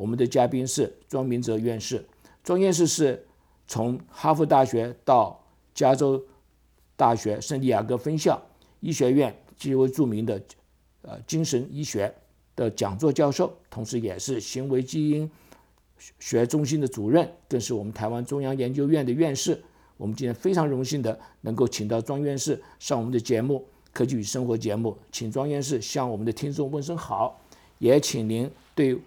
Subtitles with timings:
[0.00, 2.02] 我们的嘉宾是庄明哲院士。
[2.42, 3.22] 庄院士是
[3.68, 5.38] 从哈佛大学到
[5.74, 6.24] 加州
[6.96, 8.40] 大学圣地亚哥分校
[8.80, 10.40] 医学院极为著名的
[11.02, 12.10] 呃精神医学
[12.56, 15.30] 的讲座教授，同时也是行为基因
[16.18, 19.62] 学中心的主任，更是我们台湾中央研究院的院士。
[19.98, 23.58] 我们今天非常荣幸的能够请到庄院士上我们的节目
[23.92, 27.38] 《科技与生活》节目，请庄院士向我们的听众问声好，
[27.76, 28.98] 也请您对。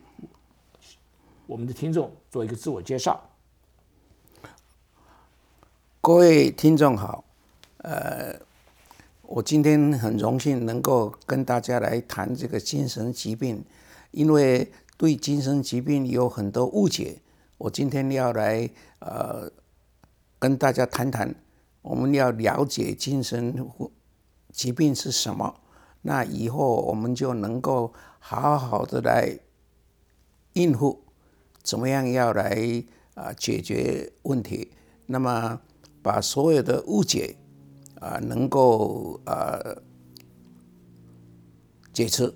[1.54, 3.30] 我们的听众做一个自我介绍。
[6.02, 7.23] 各位听众好，
[7.78, 8.36] 呃，
[9.22, 13.64] 我今天很荣幸能够跟大家来谈这个精神疾病，
[14.10, 17.20] 因为对精神疾病有很多误解，
[17.60, 18.67] 我今天要来
[18.98, 19.48] 呃
[20.40, 21.36] 跟大家谈谈，
[21.84, 23.70] 我们要了解精神
[24.52, 25.54] 疾病是什么，
[26.02, 29.38] 那以后我们就能够好好的来
[30.54, 31.00] 应付。
[31.64, 32.83] 怎么样要来
[33.16, 34.69] 啊解决问题？
[35.06, 35.59] 那么
[36.02, 37.36] 把所有的误解
[38.00, 39.58] 啊能够啊
[41.92, 42.31] 解除。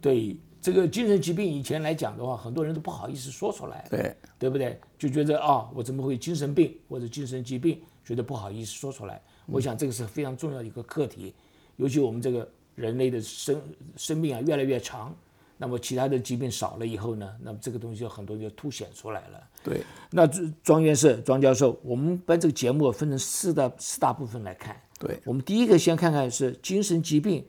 [0.00, 4.78] 对这个精神疾病以前来讲的话，很多人都不好意思说出来，对对不对？
[4.98, 9.20] 就觉得啊，我怎么会精神病或者精神疾病，觉得不好意思说出来。
[9.46, 11.34] 我想这个是非常重要的一个课题，
[11.76, 13.62] 尤其我们这个人类的生
[13.96, 15.14] 生命啊越来越长。
[15.62, 17.36] 那么其他的疾病少了以后呢？
[17.42, 19.48] 那么这个东西很多就凸显出来了。
[19.62, 20.26] 对，那
[20.62, 24.80] 庄院士、庄教授，我们把这个节目分成四大四大部分来看。
[24.98, 27.46] 对，我们第一个先看看是精神疾病，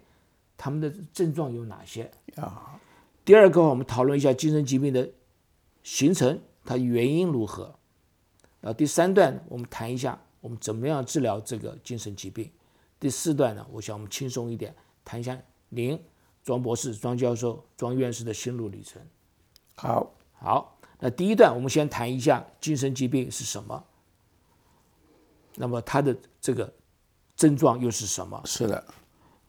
[0.57, 2.77] 他们的症状有哪些啊？
[3.23, 5.09] 第二个我们讨论一下精神疾病的
[5.81, 7.73] 形成，它原因如何？
[8.59, 12.51] 然后第三段我们谈一下我们怎么样治疗这个精神疾病。
[12.99, 14.75] 第四段呢，我想我们轻松一点，
[15.05, 15.97] 谈一下您。
[16.43, 19.01] 庄博士、庄教授、庄院士的心路历程。
[19.75, 23.83] 好，好，那第一段我们先谈一下精神疾病是什么。
[25.55, 26.73] 那么它的这个
[27.35, 28.41] 症状又是什么？
[28.45, 28.83] 是的。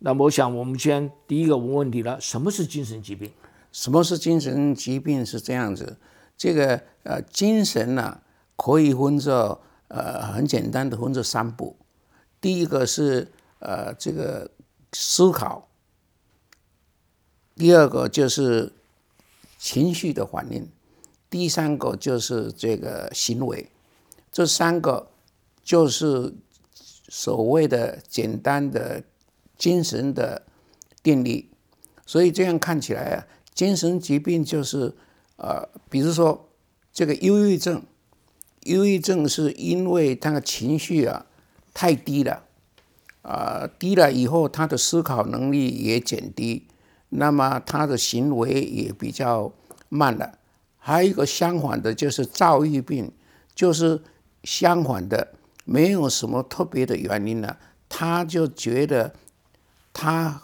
[0.00, 3.30] 那么我想我们先第一个问问题了：什么是精神疾病？
[3.70, 5.24] 什么是精神疾病？
[5.24, 5.97] 是这样子，
[6.36, 8.20] 这个呃，精神呢
[8.56, 11.76] 可以分作呃很简单的分作三步。
[12.41, 13.30] 第一个是
[13.60, 14.50] 呃这个
[14.92, 15.69] 思考。
[17.54, 18.72] 第二个就是
[19.58, 20.68] 情绪的反应，
[21.28, 23.68] 第三个就是这个行为，
[24.32, 25.10] 这三个
[25.62, 26.34] 就是
[27.08, 29.04] 所谓的简单的
[29.56, 30.42] 精神的
[31.02, 31.50] 定力。
[32.04, 34.94] 所以这样看起来啊，精神疾病就是
[35.36, 36.48] 呃，比如说
[36.92, 37.82] 这个忧郁症，
[38.62, 41.26] 忧郁症是因为他的情绪啊
[41.72, 42.44] 太低了，
[43.22, 46.66] 啊低了以后，他的思考能力也减低。
[47.14, 49.52] 那么他的行为也比较
[49.90, 50.38] 慢了，
[50.78, 53.12] 还有一个相反的，就是躁郁病，
[53.54, 54.00] 就是
[54.44, 55.34] 相反的，
[55.64, 57.58] 没有什么特别的原因了，
[57.88, 59.12] 他就觉得
[59.92, 60.40] 他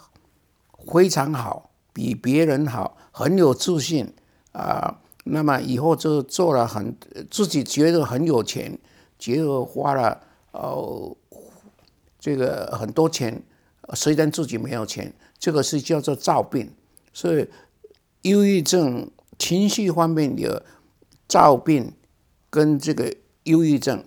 [0.87, 4.13] 非常好，比别人好，很有自信
[4.51, 4.99] 啊。
[5.23, 6.95] 那么以后就做了很
[7.29, 8.77] 自己觉得很有钱，
[9.17, 11.17] 结果花了呃
[12.19, 13.41] 这个很多钱，
[13.95, 15.13] 虽然自己没有钱。
[15.41, 16.69] 这个是叫做躁病，
[17.13, 17.47] 所以
[18.23, 20.61] 忧郁症情绪方面有
[21.29, 21.93] 躁病
[22.49, 24.03] 跟这个忧郁症，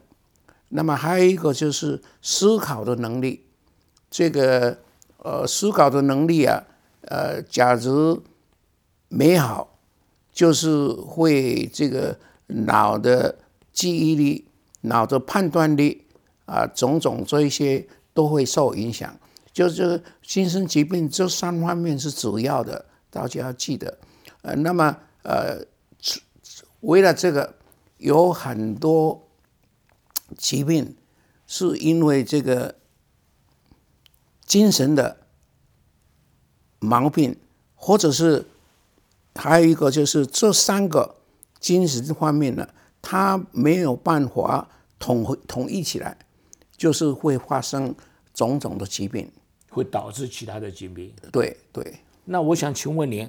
[0.69, 3.47] 那么还有一个就是思考的能力，
[4.11, 4.77] 这个
[5.17, 6.65] 呃思考的能力啊，
[7.07, 8.23] 呃，假如
[9.09, 9.79] 美好，
[10.35, 12.19] 就是会这个
[12.49, 13.39] 脑的
[13.73, 14.47] 记忆力、
[14.83, 16.05] 脑的判断力
[16.45, 19.19] 啊，种种这一些都会受影响。
[19.53, 23.99] 就是精神疾病这三方面是主要的，大家要记得。
[24.41, 25.65] 呃，那么呃，
[26.81, 27.55] 为了这个，
[27.99, 29.29] 有很多
[30.37, 30.97] 疾病
[31.47, 32.75] 是因为这个
[34.47, 35.19] 精神的
[36.79, 37.39] 毛病，
[37.75, 38.47] 或者是
[39.35, 41.17] 还有一个就是这三个
[41.61, 42.69] 精神方面呢，
[43.01, 44.69] 它没有办法
[44.99, 46.19] 统统一起来，
[46.77, 47.95] 就是会发生
[48.35, 49.31] 种种的疾病。
[49.73, 51.13] 会导致其他的疾病。
[51.33, 51.97] 对对。
[52.25, 53.29] 那我想请问您，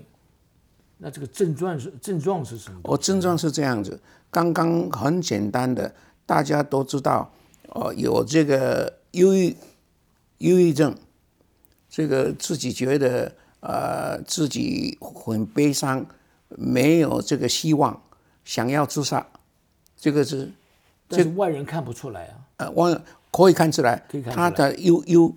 [0.98, 2.80] 那这个症状是症状是什么？
[2.84, 4.00] 我症状是这样子，
[4.30, 5.94] 刚刚很简单的，
[6.26, 7.32] 大家都知道，
[7.70, 9.56] 哦，有这个忧郁
[10.38, 10.96] 忧郁症，
[11.90, 16.06] 这个自己觉得呃自己很悲伤，
[16.50, 18.04] 没有这个希望，
[18.46, 19.26] 想要自杀，
[19.98, 20.52] 这个是
[21.08, 22.46] 但是外人看不出来啊。
[22.58, 23.02] 呃，外
[23.32, 25.34] 可以看出来，可以看出来他的忧忧，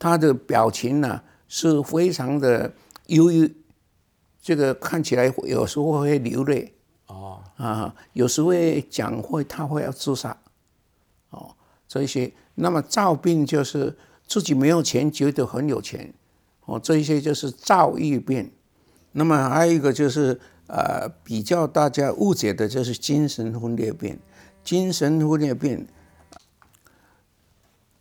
[0.00, 2.72] 他的表情呢是非常的
[3.08, 3.54] 忧郁，
[4.40, 6.72] 这个看起来有时候会流泪
[7.06, 10.38] 哦，啊，有时会讲会他会要自杀，
[11.28, 11.54] 哦，
[11.86, 12.32] 这一些。
[12.54, 16.14] 那么躁病就是自己没有钱，觉得很有钱，
[16.64, 18.50] 哦，这一些就是躁郁病。
[19.12, 24.18] 那么还有一个就是呃，比较大家误解的就是精神分裂病，
[24.64, 25.86] 精神分裂病。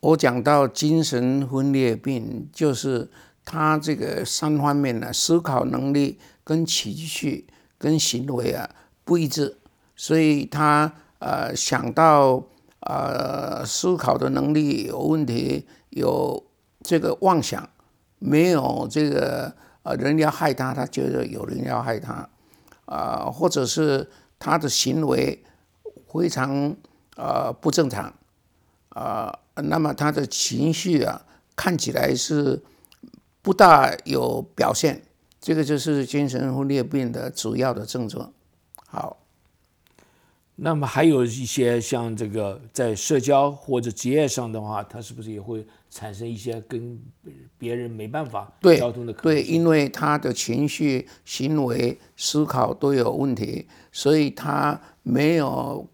[0.01, 3.09] 我讲到精神分裂病，就是
[3.43, 7.45] 他这个三方面呢，思考能力跟情绪
[7.77, 8.69] 跟行为啊
[9.03, 9.57] 不一致，
[9.97, 12.41] 所以他呃想到
[12.79, 16.45] 呃思考的能力有问题，有
[16.81, 17.69] 这个妄想，
[18.19, 19.53] 没有这个
[19.83, 22.29] 呃人要害他，他觉得有人要害他，
[22.85, 25.43] 啊、或者是他的行为
[26.07, 26.73] 非常
[27.17, 28.13] 呃不正常。
[28.89, 29.31] 啊、
[29.61, 31.25] 那么他的情绪啊，
[31.55, 32.61] 看起来是
[33.41, 35.01] 不大有表现，
[35.39, 38.31] 这个就是精神分裂病的主要的症状。
[38.87, 39.17] 好，
[40.55, 46.99] 那么还有一些像这个在社交或者职业上的话，他是不是也会产生一些跟
[47.57, 49.55] 别人没办法对交通的可能对，性？
[49.55, 55.87] 因为他的情绪、行为、思考都有问题，所以他没有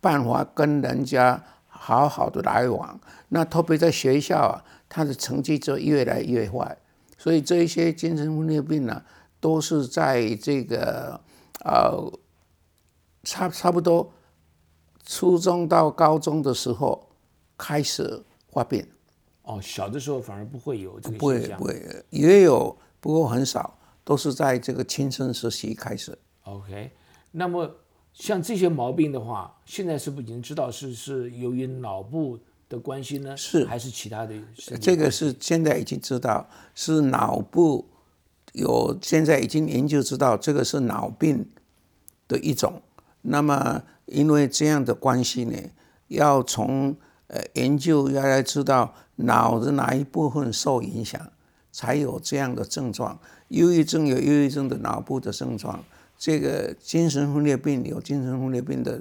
[0.00, 1.44] 办法跟人家
[1.86, 2.98] 好好的来往。
[3.28, 6.76] 那特别在学校啊，他的成绩就越来越坏。
[7.16, 9.00] 所以这一些精神分裂病呢、
[9.38, 11.20] 都是在这个
[11.64, 12.12] 呃
[13.22, 14.12] 差差不多
[15.04, 17.08] 初中到高中的时候
[17.56, 18.84] 开始发病。
[19.42, 21.64] 哦，小的时候反而不会有这个不会不。
[21.64, 26.18] 会，也有，不过很少，都是在这个青春时期开始。
[26.42, 26.90] OK，
[27.30, 27.70] 那么
[28.18, 33.36] 像这些毛病的话，现在是不是已经知道是是由于脑部的关系呢？
[33.36, 34.34] 是还是其他的
[34.80, 37.84] 这个是现在已经知道是脑部
[38.54, 41.46] 有，现在已经研究知道这个是脑病
[42.26, 42.80] 的一种。
[43.20, 45.58] 那么因为这样的关系呢，
[46.08, 46.96] 要从
[47.26, 51.20] 呃研究要来知道脑的哪一部分受影响，
[51.70, 53.20] 才有这样的症状。
[53.48, 55.84] 忧郁症有忧郁症的脑部的症状，
[56.18, 59.00] 这个精神分裂病有精神分裂病的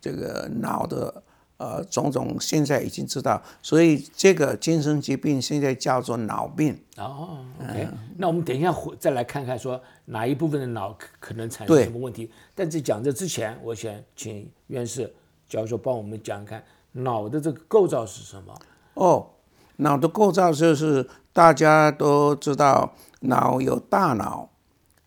[0.00, 1.22] 这个脑的
[1.56, 6.76] 呃种种，现在已经知道，所以这个精神疾病现在叫做脑病。
[6.96, 12.30] 哦，OK，、那我们等一下回再来看看说哪一部分的脑可可能产生什么问题。
[12.54, 15.12] 但在讲这之前，我想请院士
[15.48, 16.62] 教授帮我们讲看
[16.92, 18.54] 脑的这个构造是什么。
[18.94, 19.30] 哦，
[19.76, 24.50] 脑的构造就是大家都知道，脑有大脑，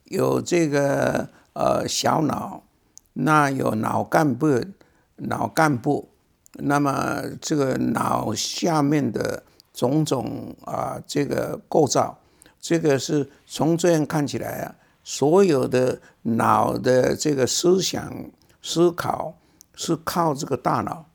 [0.06, 2.64] 有这个呃小脑，
[3.14, 4.62] 那有脑干部、
[5.16, 6.10] 脑干部，
[6.54, 9.44] 那么这个脑下面的
[9.74, 12.20] 种种啊、这个构造，
[12.60, 18.14] 这个是从这样看起来啊，所有的脑的这个思想
[18.62, 19.38] 思考
[19.76, 21.06] 是靠这个大脑。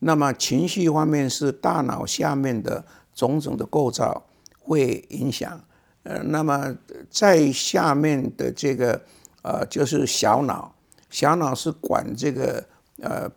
[0.00, 4.26] 那么情绪方面是大脑下面的种种的构造
[4.58, 5.60] 会影响，
[6.02, 6.76] 呃，那么
[7.10, 9.02] 在下面的这个
[9.48, 10.74] 呃就是小脑，
[11.08, 12.66] 小脑是管这个
[13.00, 13.30] 呃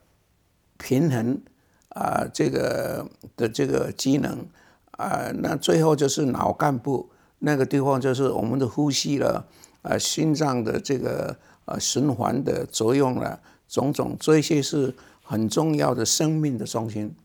[0.77, 1.41] 平衡
[1.89, 3.06] 啊、这个
[3.38, 4.46] 的这个机能
[4.91, 9.46] 啊、那最后就是脑干部那个地方就是我们的呼吸了，
[9.82, 17.15] 呃，心脏的这个呃循环的作用了，种种这些是很重要的生命的中心。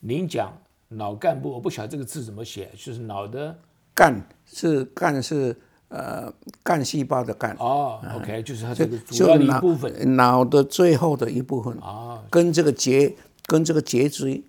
[0.00, 0.52] 您讲
[0.88, 3.56] 脑干部，我不晓得这个字怎么写，就是脑的
[3.94, 5.56] 干是干是
[5.90, 6.32] 呃
[6.62, 10.16] 干细胞的干，哦，OK，就是它这个主就要的一脑部分。
[10.16, 13.14] 脑的最后的一部分啊，跟这个结
[13.46, 14.42] 跟这个结椎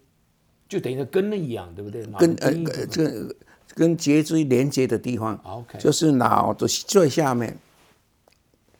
[0.69, 2.05] 就等于跟根一样，对不对？
[2.05, 3.36] 脑跟呃这个
[3.75, 5.77] 跟结椎连接的地方，OK。
[5.79, 7.57] 就是脑的最下面。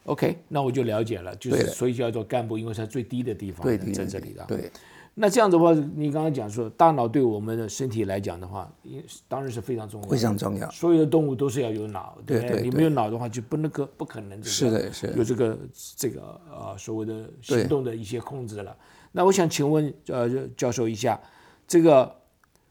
[0.06, 4.44] OK，那我就了解了，就是所以叫做干部，因为是它最低的地方对，在这里的。
[4.48, 4.72] 对，
[5.13, 10.70] 那这样子的话，你刚刚讲说，大脑对我们的身体来讲的话，因当然是非常重要，非常重要。
[10.72, 15.60] 所有的动物都是要有脑，对不对对你没有脑的话，就不能够不可能这个是的是的有这个
[15.98, 18.75] 这个呃所谓的行动的一些控制了。
[19.12, 21.20] 那我想请问呃教授一下，
[21.68, 22.15] 这个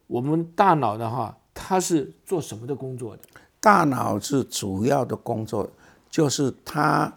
[0.07, 3.23] 我们大脑的话，它是做什么的工作的？
[3.61, 5.71] 大脑是主要的工作，
[6.09, 7.15] 就是它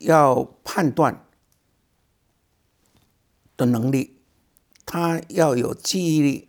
[0.00, 1.24] 要判断
[3.56, 4.17] 的能力，
[4.90, 6.48] 他要有记忆力，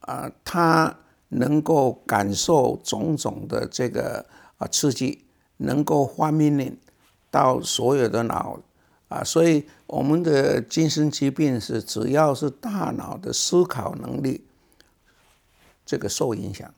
[0.00, 0.98] 啊，他
[1.28, 4.26] 能够感受种种的这个
[4.58, 5.24] 啊刺激，
[5.58, 6.76] 能够发命令
[7.30, 8.58] 到所有的脑
[9.06, 14.44] 啊，所以我们的精神疾病是只要是大脑的思考能力
[15.84, 16.74] 这个受影响。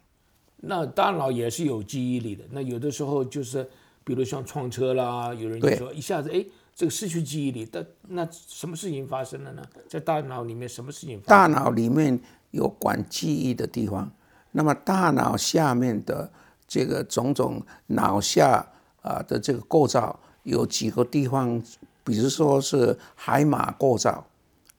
[0.58, 2.44] 那大脑也是有记忆力的。
[2.50, 3.66] 那有的时候就是，
[4.04, 6.44] 比如像撞车啦，有人就说一下子哎，
[6.78, 9.62] 这个失去记忆力，但那什么事情发生了呢？
[9.88, 11.20] 在大脑里面什么事情？
[11.22, 12.16] 大脑里面
[12.52, 14.08] 有管记忆的地方，
[14.52, 16.30] 那么大脑下面的
[16.68, 18.64] 这个种种脑下
[19.02, 21.60] 啊的这个构造有几个地方，
[22.04, 24.24] 比如说是海马构造，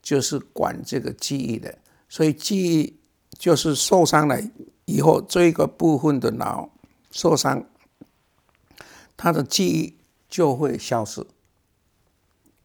[0.02, 1.78] 就是管这个记忆的，
[2.08, 2.98] 所以记忆
[3.38, 4.40] 就是受伤了
[4.86, 6.70] 以后，这个部分的脑
[7.12, 7.66] 受伤，
[9.18, 9.98] 它的记忆
[10.30, 11.28] 就会消失。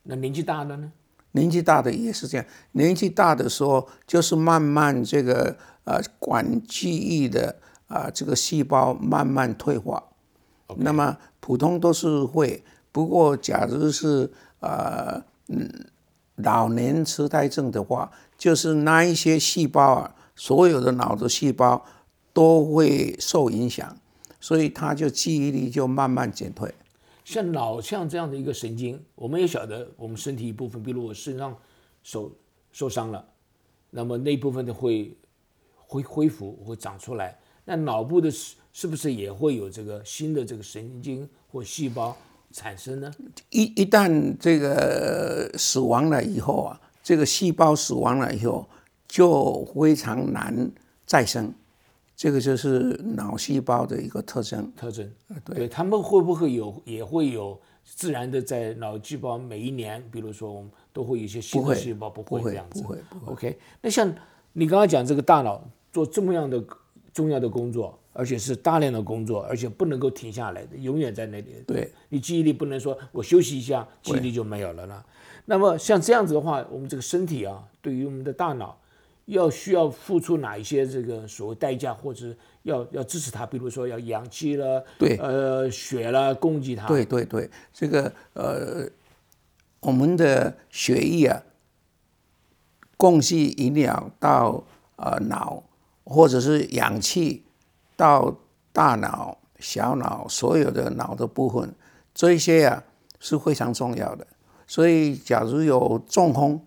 [0.04, 0.92] 那年纪大的呢？
[1.32, 7.56] 年纪大的也是这样，年纪大的时候就是慢慢这个呃管记忆的
[7.88, 10.02] 啊、这个细胞慢慢退化。
[10.76, 15.68] 那么普通都是会，不过假如是呃嗯
[16.36, 21.84] 老年痴呆症的话，就是那一些细胞啊，所有的脑的细胞
[22.32, 23.96] 都会受影响，
[24.40, 26.74] 所以他就记忆力就慢慢减退。
[27.24, 31.56] 像脑像这样的一个神经，我们也晓得，我们身体一部分，比如我身上
[32.02, 32.30] 手
[32.70, 33.26] 受伤了，
[33.90, 35.16] 那么那一部分的会
[35.74, 37.38] 会恢复，会长出来。
[37.64, 42.14] 那脑部的是是不是也会有这个新的这个神经或细胞
[42.52, 43.10] 产生呢？
[43.48, 48.68] 一一旦这个死亡了以后啊，这个细胞死亡了以后，
[49.08, 50.70] 就非常难
[51.06, 51.54] 再生，
[52.16, 54.72] 这个就是脑细胞的一个特征。
[54.76, 55.10] 特征，
[55.44, 55.68] 对。
[55.68, 63.32] 他们会不会有也会有自然的在脑细胞每一年，比如说我们都会有一些新的细胞，不不会会这样子，不会不会。
[63.32, 64.12] OK，那像
[64.52, 66.62] 你刚刚讲这个大脑做这么样的
[67.12, 71.62] 重要的工作，而且是大量的工作，而且不能够停下来的，永远在那里。
[71.66, 75.04] 对，你记忆力不能说我休息一下，记忆力就没有了啦。
[75.46, 78.78] 那么像这样子的话，我们这个身体啊，对于我们的大脑，
[79.26, 86.86] 要需要付出哪一些这个所谓代价，或者要要支持他，比如说要氧气了，对呃，血了，供给他。
[86.86, 88.88] 对对对，这个呃，
[89.80, 91.42] 我们的血液啊，
[92.96, 94.62] 供给营养到
[94.96, 95.62] 呃脑，
[96.04, 97.44] 或者是氧气
[97.96, 98.36] 到
[98.72, 101.74] 大脑、小脑所有的脑的部分，
[102.12, 102.84] 这一些啊
[103.18, 104.26] 是非常重要的。
[104.66, 106.60] 所以，假如有中风，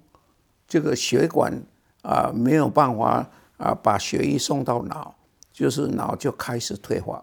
[0.68, 1.64] 这个血管
[2.08, 5.14] 啊、没有办法啊把血液送到脑，
[5.52, 7.22] 就是脑就开始退化。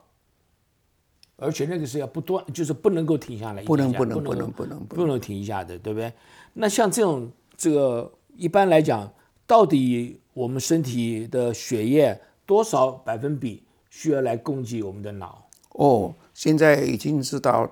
[1.37, 6.13] 而且那个是要不断，就是不能够停下来，不能不不能不能不能不不能停一下的，对不对？
[6.53, 9.11] 那像这种这个一般来讲，
[9.47, 15.49] 到底我们身体的血液多少百分比需要来供给我们的脑？
[15.71, 17.69] 哦，现在已经知道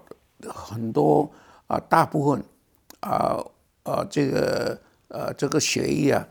[0.48, 1.30] 很多
[1.66, 2.42] 啊、大部分
[3.00, 3.38] 啊
[3.84, 6.26] 呃这个呃这个血液啊，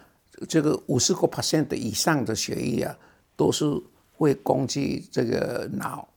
[0.47, 2.97] 这个五十个 percent 以上的血液啊，
[3.35, 3.65] 都是
[4.13, 6.07] 会供给这个脑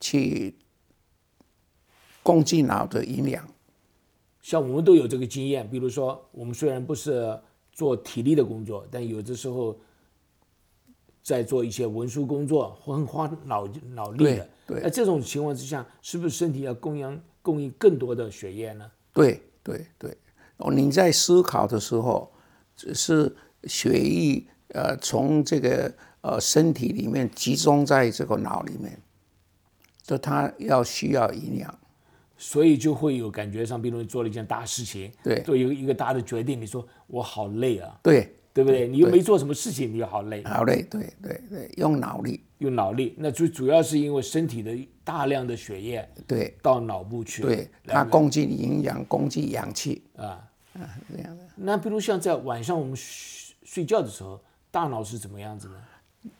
[0.00, 0.54] 去
[2.22, 3.46] 供给脑的营养。
[4.42, 7.40] 像我们都有这个经验，比如说我们虽然不是
[7.72, 9.74] 做体力的工作，但有的时候
[11.22, 14.24] 在做一些文书工作，很花脑脑力的。
[14.24, 18.90] 对对那这种情况之下，是不是身体要供养供应更多的血液呢？
[19.12, 20.16] 对对对，
[20.58, 22.33] 哦，你在思考的时候，只
[22.76, 28.98] 是血液呃从这个呃身体里面集中在这个脑里面，
[30.02, 31.78] 就它要需要营养。
[32.36, 38.88] 所以就会有感觉上，比如你做了一件大事情，对做一个一个大的决定，你说我好累啊，对，对不对？
[38.88, 43.14] 你又没做什么事情，你又好累，好累，对对对，用脑力，用脑力。
[43.16, 50.44] 那最主要是因为身体的大量的血液对到脑部去，对，它供给营养，供给氧气，啊。
[51.10, 51.44] 这样的。
[51.56, 54.40] 那比如像在晚上我们睡睡觉的时候，
[54.70, 55.74] 大脑是怎么样子呢？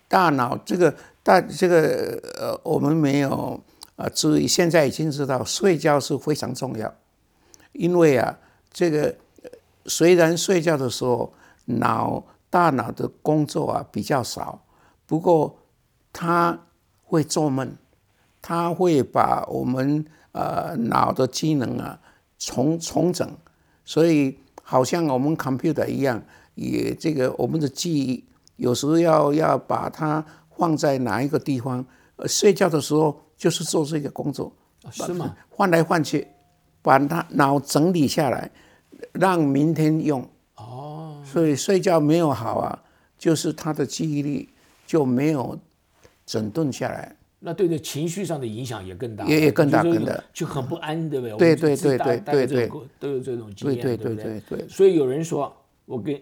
[0.08, 3.60] 大脑这个大这个呃，我们没有
[3.96, 6.94] 啊注意，现在已经知道睡觉是非常重要，
[7.72, 8.38] 因为啊，
[8.72, 9.50] 这个呃
[9.86, 11.32] 虽然睡觉的时候
[11.66, 14.64] 脑大脑的工作啊比较少，
[15.06, 15.58] 不过
[16.12, 16.58] 它
[17.02, 17.76] 会做梦，
[18.40, 21.98] 它会把我们呃脑的机能啊
[22.38, 23.28] 重重整，
[23.84, 26.22] 所以好像我们 computer 一样，
[26.54, 28.24] 也这个我们的记忆
[28.56, 30.24] 有时候要要把它
[30.56, 31.84] 放在哪一个地方，
[32.16, 34.52] 呃，睡觉的时候就是做这个工作，
[34.90, 35.36] 是吗？
[35.50, 36.26] 换来换去，
[36.80, 38.50] 把它脑整理下来，
[39.12, 40.26] 让明天用。
[40.56, 42.82] 哦，所以睡觉没有好啊，
[43.18, 44.48] 就是他的记忆力
[44.86, 45.58] 就没有
[46.24, 47.16] 整顿下来。
[47.46, 51.36] 那对的情绪上的影响也更大，也也更大就是更大就很不安，对不对？
[51.36, 52.66] 对对对对大家对
[52.98, 56.18] 都有这种经验，对对不对对对所以有人说，我跟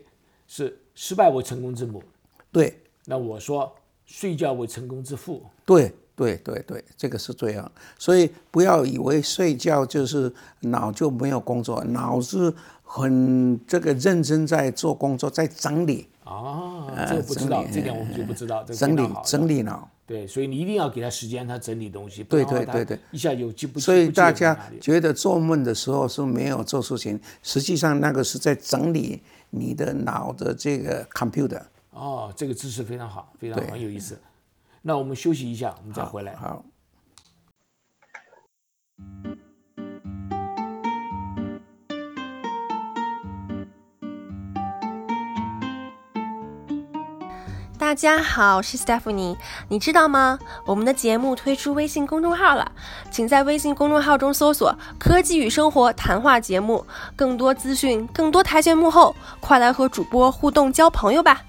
[0.48, 2.02] 是失败为成功之母，
[2.50, 3.72] 对那我说
[4.04, 5.44] 睡觉为成功之父。
[5.64, 7.70] 对对对对，这个是这样。
[8.00, 12.52] 所以不要以为睡觉就是脑就没有工作，脑是
[12.82, 19.88] 很这个认真在做工作，在整理啊，这个不知道，这点我们就不知道，整理整理脑。
[20.12, 23.80] 对，所以你一定要给他时间，他整理东西，对对对对一下有记不。
[23.80, 31.62] 所以大家觉得做梦的时候是没有做事情，实际上那个是在整理你的脑的这个 computer。
[31.92, 34.20] 哦，这个知识非常好，非常好很有意思。
[34.82, 36.36] 那我们休息一下，我们再回来。
[36.36, 36.62] 好。
[47.92, 49.36] 大家好，我是 Stephanie。
[49.68, 50.38] 你知道吗？
[50.64, 52.72] 我们的节目推出微信公众号了，
[53.10, 61.42] 请在微信公众号中搜索“科技与生活谈话节目”，更多资讯，更多台前幕后，快来和主播互动交朋友吧！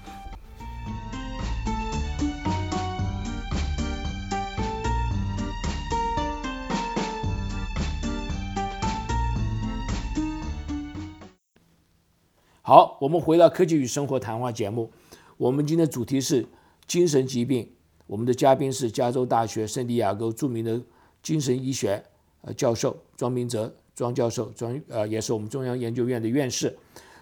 [12.60, 14.90] 好，我们回到科技与生活谈话节目。
[15.36, 16.46] 我们今天的主题是
[16.86, 17.68] 精神疾病。
[18.06, 20.80] 我们的嘉宾是加州大学圣地亚哥著名的
[21.22, 22.04] 精神医学
[22.42, 26.76] 呃教授庄明哲庄教授，庄呃也是我们中央研究院的院士。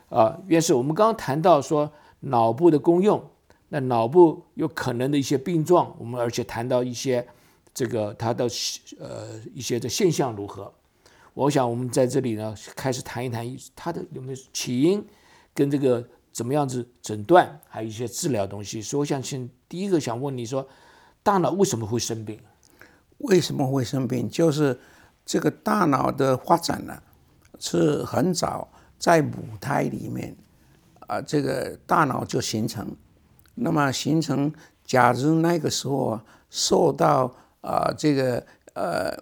[0.09, 1.91] 啊、院士，我们刚刚谈到说
[2.21, 3.23] 脑部的功用，
[3.71, 7.27] 那脑部有可能的一些病状，我们而且谈到一些
[7.73, 8.47] 这个它的
[8.99, 10.71] 呃一些的现象如何。
[11.33, 15.03] 我想我们在这里呢，开始谈一谈它的有没有起因，
[15.55, 18.81] 跟这个怎么样子诊断，还有一些治疗东西。
[18.81, 20.67] 所以我想先第一个想问你说，
[21.23, 22.41] 大脑为什么会生病？
[23.19, 24.29] 为什么会生病？
[24.29, 24.81] 就是
[25.25, 27.01] 这个大脑的发展呢，
[27.61, 28.69] 是很早
[28.99, 30.37] 在母胎里面
[31.07, 32.97] 啊、这个大脑就形成。
[33.55, 34.53] 那么形成，
[34.85, 36.19] 假如那个时候
[36.49, 39.17] 受到啊、这个呃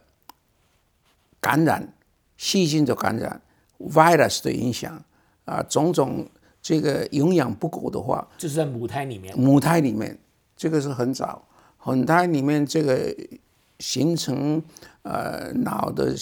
[1.41, 1.93] 感染，
[2.37, 3.43] 细菌的感染
[3.79, 5.03] ，virus 的影响
[5.45, 6.27] 啊、种种
[6.63, 9.37] 这个营养不够的话，就是在母胎里面。
[9.39, 10.19] 母胎里面，
[10.57, 11.47] 这个是很早，
[11.85, 13.15] 母胎里面这个
[13.79, 14.63] 形成
[15.03, 16.15] 呃脑的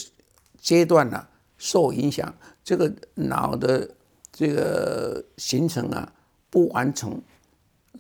[0.61, 3.91] 阶段呢、受影响，这个脑的
[4.33, 6.13] 这个形成啊
[6.51, 7.21] 不完成，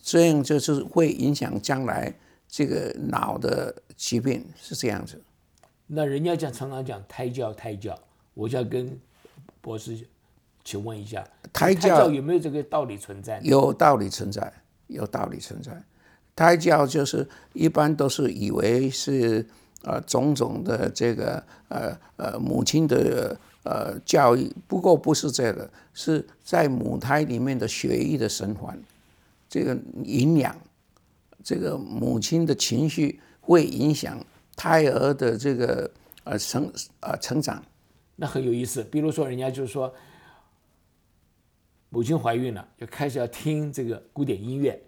[0.00, 2.14] 这样就是会影响将来
[2.46, 5.20] 这个脑的疾病是这样子。
[5.88, 7.98] 那人家讲常常讲胎教，胎教，
[8.34, 8.96] 我就要跟
[9.60, 10.06] 博士
[10.68, 13.40] 请问一下，胎教教有没有这个道理存在？
[13.42, 14.52] 有道理存在，
[14.88, 15.72] 有道理存在。
[16.36, 19.46] 胎教就是一般都是以为是
[19.80, 28.78] 呃种种的这个呃呃母亲的呃教育，不过不是这个，是在母胎里面的血液的循环，
[29.48, 30.54] 这个营养，
[31.42, 34.22] 这个母亲的情绪会影响
[34.54, 35.90] 胎儿的这个
[36.24, 37.64] 呃成呃成长。
[38.16, 38.82] 那很有意思。
[38.82, 39.94] 比如说，人家就是说，
[41.90, 44.78] 母亲怀孕了，就开始要听这个古典音乐，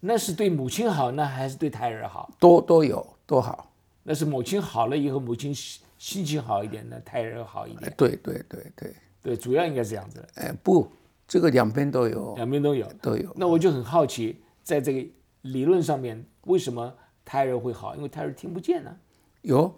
[0.00, 2.30] 那是对母亲好呢，还是对胎儿好？
[2.38, 3.72] 都都有都好，
[4.04, 7.92] 那是母亲好了以后，母亲心心情好一点，那胎儿好一点。
[7.96, 10.88] 对对对对，对，主要应该是这样子的，哎不，
[11.26, 12.86] 这个两边都有两边都有。
[13.02, 13.32] 都有。
[13.34, 15.10] 那我就很好奇，在这个
[15.42, 17.96] 理论上面，为什么胎儿会好？
[17.96, 18.96] 因为胎儿听不见呢、
[19.42, 19.74] 有，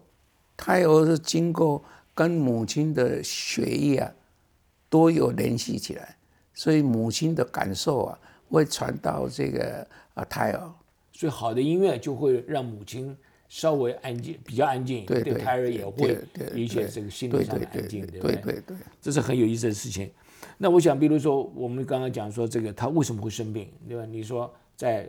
[0.57, 1.83] 胎儿是经过
[2.15, 4.13] 跟母亲的血液啊
[4.91, 6.18] 都有联系起来，
[6.59, 8.19] 所以母亲的感受啊
[8.51, 10.73] 会传到这个啊胎儿。
[11.13, 13.17] 所以好的音乐就会让母亲
[13.49, 20.11] 稍微安静，比较安静，对对胎儿也会对对理解对这个心理上的安静，对不对对对，这是很有意思的事情。
[20.57, 24.05] 那我想，比如说我们刚刚讲说这个他为什么会生病，对吧？
[24.05, 25.09] 你说在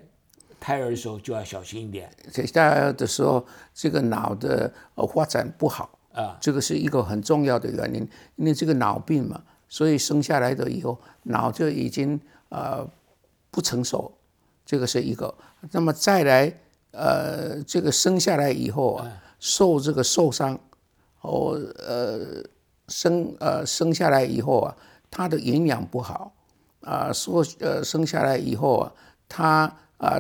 [0.60, 12.86] 胎儿的时候就要小心一点在胎儿的时候，这个脑的呃发展不好啊，这个是一个很重要的原因，因为这个脑病嘛，所以生下来的以后脑就已经呃
[13.52, 14.12] 不成熟，
[14.66, 15.34] 这个是一个。
[15.72, 16.60] 那么再来
[16.92, 20.60] 呃，这个生下来以后啊，受这个受伤，
[21.22, 22.44] 哦呃
[22.88, 24.76] 生呃生下来以后啊，
[25.12, 26.34] 他的营养不好
[26.82, 28.94] 啊，说呃生下来以后啊，
[29.28, 30.20] 他啊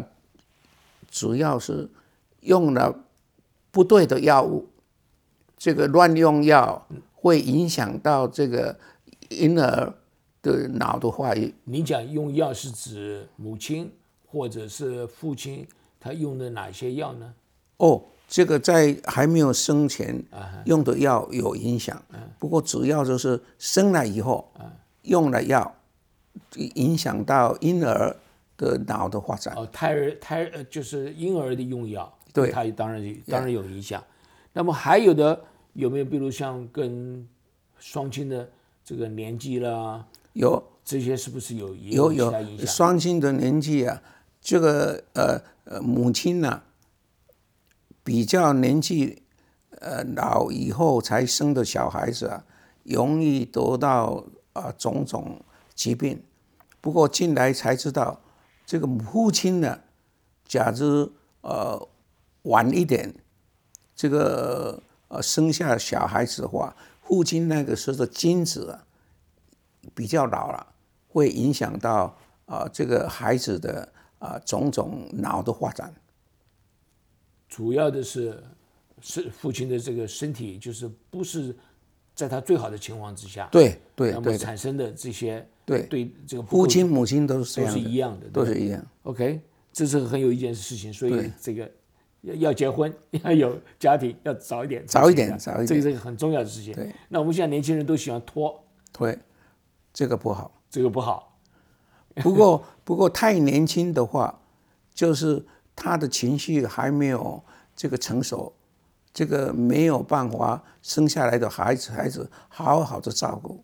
[1.10, 1.90] 主要是
[2.42, 3.04] 用了
[3.72, 4.68] 不对的药物，
[5.58, 6.86] 这个乱用药
[7.16, 8.78] 会影响到这个
[9.30, 9.94] 婴儿
[10.42, 11.54] 的脑的发育。
[11.63, 13.92] 你讲用药是指母亲
[14.28, 15.68] 或者是父亲
[16.00, 17.34] 他用的哪些药呢？
[17.78, 20.24] 哦，这个在还没有生前
[20.65, 22.02] 用的药有影响，
[22.38, 24.52] 不过主要就是生了以后
[25.04, 25.76] 用了药，
[26.56, 28.15] 影响到婴儿
[28.58, 29.54] 的脑的发展。
[29.56, 34.04] 哦，胎儿胎儿呃就是婴儿的用药，对它当然当然有影响。
[34.52, 35.39] 那么还有的
[35.74, 37.26] 有没有，比如像跟
[37.78, 38.50] 双亲的
[38.89, 42.34] 这个年纪啦，有这些是不是有也有有？
[42.65, 44.02] 双亲的年纪啊，
[44.41, 46.63] 这个呃呃母亲呢、
[48.04, 49.21] 比较年纪
[49.80, 52.43] 呃老以后才生的小孩子啊，
[52.82, 55.39] 容易得到啊、种种
[55.75, 56.23] 疾病。
[56.82, 58.19] 不过近来才知道，
[58.65, 59.82] 这个父亲呢，
[60.47, 61.88] 假如呃
[62.41, 63.13] 晚一点，
[63.95, 66.75] 这个呃生下小孩子的话，
[67.10, 68.86] 父亲那个时候的精子啊
[69.95, 70.67] 比较老了，
[71.08, 75.91] 会影响到啊、这个孩子的啊、种种脑的发展。
[77.48, 78.43] 主要的是
[79.02, 81.56] 是父亲的这个身体，就是不是
[82.13, 88.86] 在他最好的情况之下，对对那么对产生的这些对对这个父亲母亲都都是一样的，都是一样。
[89.02, 89.41] OK，
[89.74, 91.69] 这是很有一件事情，所以这个
[92.21, 96.73] 要要结婚， 要有家庭，要早一点，早一点早一点这个是个很重要的事情。
[96.73, 99.17] 对，那我们现在年轻人都喜欢拖，对，
[99.93, 100.51] 这个不好。
[100.69, 101.39] 这个不好。
[102.15, 104.39] 不过不过太年轻的话，
[104.93, 107.41] 就是他的情绪还没有
[107.75, 108.53] 这个成熟，
[109.13, 113.63] 这个没有办法生下来的孩子孩子好好的照顾，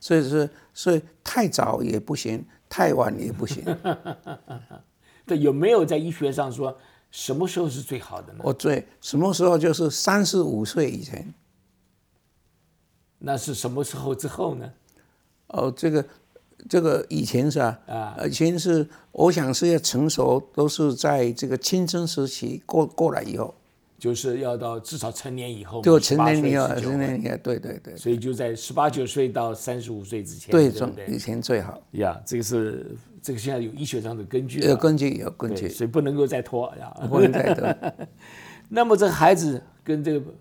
[0.00, 3.64] 所以说所以太早也不行，太晚也不行。
[5.24, 6.76] 对，有没有在医学上说
[7.10, 8.40] 什么时候是最好的呢？
[8.42, 11.32] 我最什么时候就是三十五岁以前。
[13.20, 14.72] 那是什么时候之后呢？
[15.48, 16.04] 哦，这个
[16.68, 23.54] 这个以前是吧，啊以前是我想是要成熟，都是在这个青春时期过过来以后，
[23.98, 31.18] 就是要到至少成年以后嘛，就成年以以后，成年以后，对对对，所以就在十八九岁到三十五岁之前，对，对对以？
[31.18, 36.94] 前最好，呀，这个是这个现在有医学上的根据了，有根据有根，据，所以不能够再拖呀。
[37.08, 38.06] 不能再拖。
[38.68, 40.34] 那么这孩子跟这个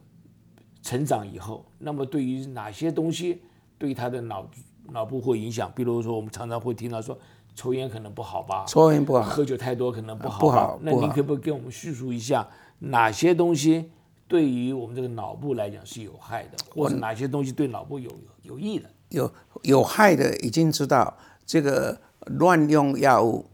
[0.81, 3.41] 成长以后，那么对于哪些东西
[3.77, 4.49] 对他的脑
[4.91, 5.71] 脑部会影响？
[5.75, 7.17] 比如说我们常常会听到说
[7.55, 10.39] 抽烟可能不好吧，抽烟不好，喝酒太多可能不好吧。
[10.39, 12.47] 不好那不好你可不可以给我们叙述一下
[12.79, 13.89] 哪些东西
[14.27, 18.11] 对于我们这个脑部来讲是有害的，或者哪些东西对脑部有
[18.43, 18.89] 有益的？
[19.09, 19.31] 有
[19.63, 23.45] 有害的已经知道，这个乱用药物，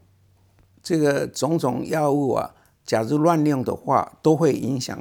[0.82, 2.54] 这个种种药物啊，
[2.86, 4.98] 假如乱用的话，都会影响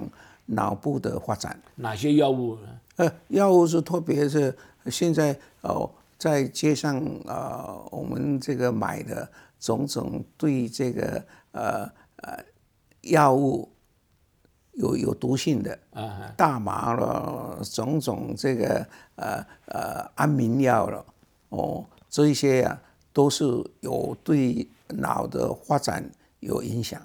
[0.47, 1.61] 脑部的发展。
[1.77, 2.69] 哪些药物呢？
[2.97, 4.55] 呃，药物是特别是
[4.87, 12.39] 现在哦，在街上啊、呃我们这个买的种种对这个呃呃
[13.03, 13.71] 药物
[14.73, 21.05] 有有毒性的，啊，大麻了，种种这个呃呃安眠药了，
[21.49, 22.81] 哦，这一些啊
[23.13, 23.45] 都是
[23.81, 27.01] 有对脑的发展有影响，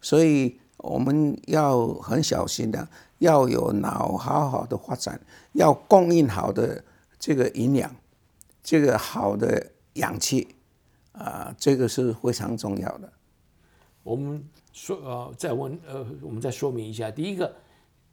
[0.00, 2.88] 所以我们要很小心的，
[3.18, 5.20] 要有脑好好的发展，
[5.52, 6.84] 要供应好的
[7.18, 7.94] 这个营养，
[8.62, 10.56] 这个好的氧气
[11.12, 13.12] 啊、这个是非常重要的。
[14.02, 17.10] 我们说呃，再问呃，我们再说明一下。
[17.10, 17.54] 第一个，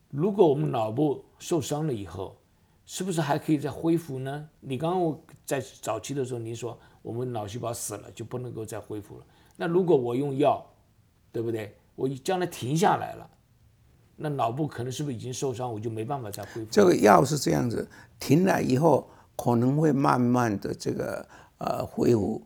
[0.10, 2.38] 如果我们脑部受伤了以后，
[2.86, 4.48] 是不是还可以再恢复呢？
[4.60, 9.26] 你刚刚我在早期的时候，您说我们脑细胞死了就不能够再恢复了。
[9.58, 10.66] 那如果我用药，
[11.32, 11.76] 对不对？
[11.96, 13.30] 我将来停下来了，
[14.16, 16.68] 那脑部可能是不是已经受伤，我就没办法再恢复？
[16.72, 17.88] 这个药是这样子，
[18.20, 22.42] 停了以后可能会慢慢的这个呃恢复。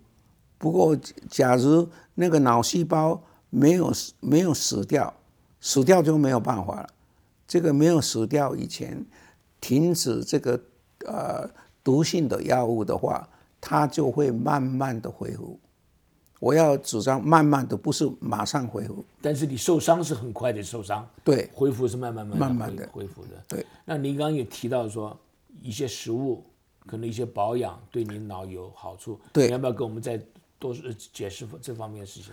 [0.57, 0.95] 不过，
[1.29, 5.13] 假如那个脑细胞没有死没有死掉，
[5.61, 6.89] 死掉就没有办法了。
[7.47, 9.05] 这个没有死掉以前，
[9.61, 10.59] 停止这个
[11.05, 11.49] 呃
[11.83, 15.59] 毒性的药物的话，它就会慢慢的恢复。
[16.39, 19.03] 我要主张慢慢的，不是马上恢复。
[19.21, 23.29] 但是你受伤是很快的受伤，对恢复是慢慢慢慢慢的恢恢复的。
[23.47, 25.17] 对，那您刚刚也提到说
[25.61, 26.43] 一些食物，
[26.85, 30.21] 可能一些保养对你脑有好处，对你要不要跟我们再
[30.59, 32.31] 多呃解释这方面的事情？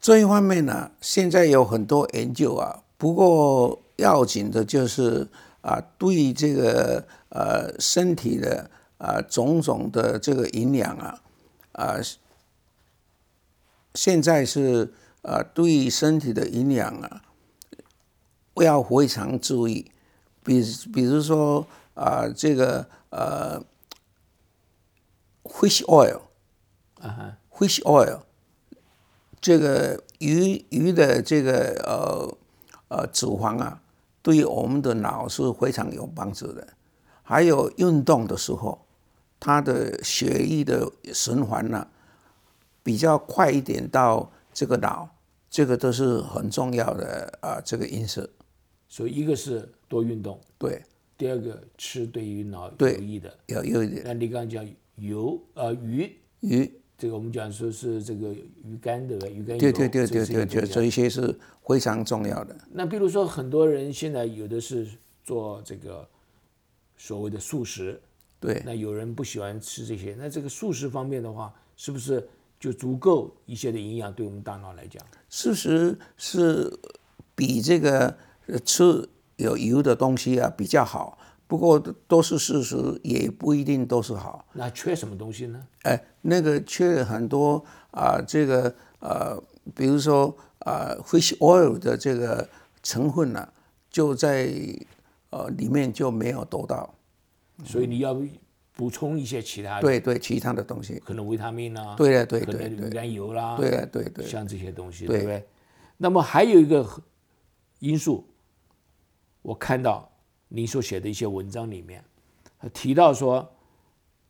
[0.00, 5.28] 这一方面呢，现在有很多研究啊，不过要紧的就是
[5.60, 11.22] 啊，对这个呃身体的啊种种的这个营养啊，
[11.72, 11.96] 啊，
[13.94, 17.22] 现在是啊对身体的营养啊，
[18.54, 19.90] 要非常注意，
[20.42, 23.64] 比比如说啊、这个呃
[25.44, 26.20] ，fish oil，
[27.00, 28.20] 啊哈，fish oil，
[29.40, 32.36] 这个鱼鱼的这个呃
[32.88, 33.80] 呃脂肪啊，
[34.20, 36.68] 对我们的脑是非常有帮助的。
[37.22, 38.85] 还有运动的时候，
[39.38, 41.86] 它的血液的循环呢、
[42.82, 45.08] 比较快一点到这个脑，
[45.50, 48.28] 这个都是很重要的啊、这个因素。
[48.88, 50.82] 所以一个是多运动，对，
[51.18, 53.36] 第二个吃对于脑有益的。
[53.46, 59.26] 有有一点那你刚刚讲油呃鱼，鱼，这个我们讲说是这个鱼肝对吧？
[59.26, 62.56] 鱼肝油，对对对对对对，个重要这些是非常重要的。
[62.70, 64.88] 那比如说，很多人现在有的是
[65.24, 66.08] 做这个
[66.96, 68.00] 所谓的素食，
[68.46, 72.28] 对那有人不喜欢吃这些，那这个素食方面的话，是不是
[72.60, 75.02] 就足够一些的营养对我们大脑来讲？
[75.28, 76.72] 素食是
[77.34, 84.46] 比这个呃吃有油的东西啊比较好，不过都是事实，也不一定都是好。
[84.52, 85.66] 那缺什么东西呢？
[85.82, 89.42] 哎，那个缺很多啊、这个呃，
[89.74, 92.48] 比如说啊、fish oil 的这个
[92.82, 93.48] 成分呢、
[93.90, 94.50] 就在
[95.30, 96.94] 呃里面就没有得到。
[97.64, 98.16] 所以你要
[98.72, 101.00] 补充一些其他的，对对，其他的东西。
[101.04, 105.46] 可能维他命啊，对对对可能鱼肝油啦，对的对对像这些东西，对对不对？
[105.96, 106.86] 那么还有一个
[107.78, 108.26] 因素，
[109.42, 110.10] 我看到
[110.48, 112.04] 您所写的一些文章里面，
[112.58, 113.50] 呃提到说，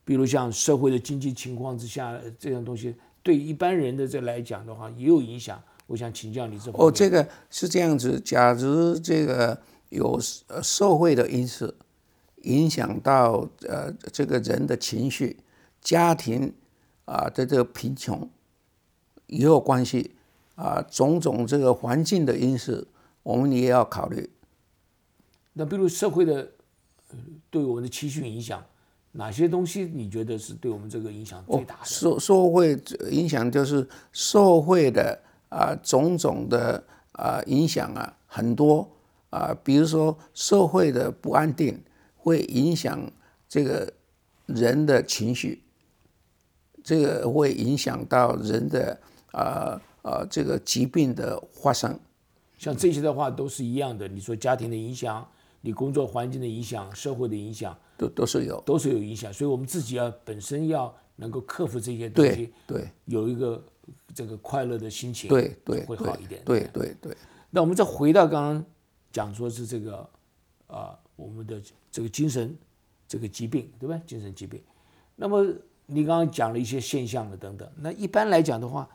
[0.04, 5.60] 比如像社会的经济情况之下，呃这样东西对一般人的这来讲的话也有影响。
[5.88, 6.84] 我想请教你这方。
[6.84, 8.20] 哦，这个是这样子。
[8.20, 9.56] 假如这个
[9.90, 11.72] 有呃社会的因素
[12.46, 15.36] 影响到呃这个人的情绪、
[15.80, 16.54] 家庭
[17.04, 18.28] 啊的这个贫穷
[19.26, 20.14] 也有关系
[20.54, 22.86] 啊，种种这个环境的因素，
[23.22, 24.30] 我们也要考虑。
[25.54, 26.52] 那比如社会的
[27.10, 27.18] 呃
[27.50, 28.64] 对我们的情绪影响，
[29.12, 31.84] 哪些东西你觉得是对我们这个影响最大的？
[31.84, 32.78] 社社会
[33.10, 36.82] 影响就是社会的啊、种种的
[37.12, 38.88] 啊、影响啊很多
[39.30, 41.82] 啊、比如说社会的不安定
[42.26, 43.08] 会影响
[43.48, 43.92] 这个
[44.46, 45.62] 人的情绪，
[46.82, 51.96] 这个会影响到人的啊啊、这个疾病的发生。
[52.58, 54.08] 像这些的话都是一样的。
[54.08, 55.24] 你说家庭的影响，
[55.60, 59.32] 你工作环境的影响，社会的影响，都都是有，都是有影响。
[59.32, 63.64] 所以我们自己要本身要能够克服这些东对西，对有一个
[64.12, 66.42] 这个快乐的心情，对对会好一点。
[66.44, 67.16] 对对对，
[67.50, 68.64] 那我们再回到刚刚
[69.12, 70.08] 讲说是这个
[70.66, 71.62] 啊、我们的
[71.96, 72.54] 这个精神
[73.08, 73.98] 这个疾病，对吧？
[74.06, 74.60] 精神疾病。
[75.14, 75.42] 那么
[75.86, 78.86] 你刚刚讲了一些现象的等等，那一般来讲的话，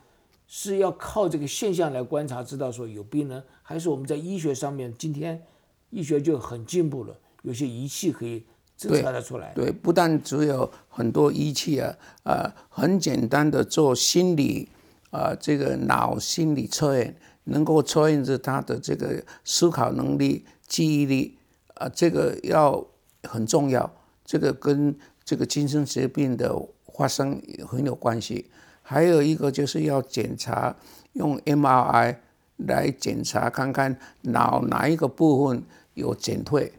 [0.46, 5.42] 是要靠这个现象来观察，知道说有病呢，还是我们在医学上面，今天
[5.90, 8.44] 医学就很进步了，有些仪器可以
[8.78, 9.52] 侦测得出来。
[9.52, 14.68] 对，不但只有很多仪器啊，啊、很简单的做心理
[15.10, 21.36] 啊、这个脑心理测验，能够测验着他的这个思考能力、记忆力
[21.74, 22.86] 啊、这个要
[23.28, 23.90] 很重要，
[24.24, 26.54] 这个跟这个精神疾病的
[26.92, 28.50] 发生很有关系。
[28.82, 30.76] 还有一个就是要检查，
[31.12, 32.16] 用 MRI
[32.56, 35.62] 来检查看看脑哪一个部分
[35.94, 36.72] 有减退。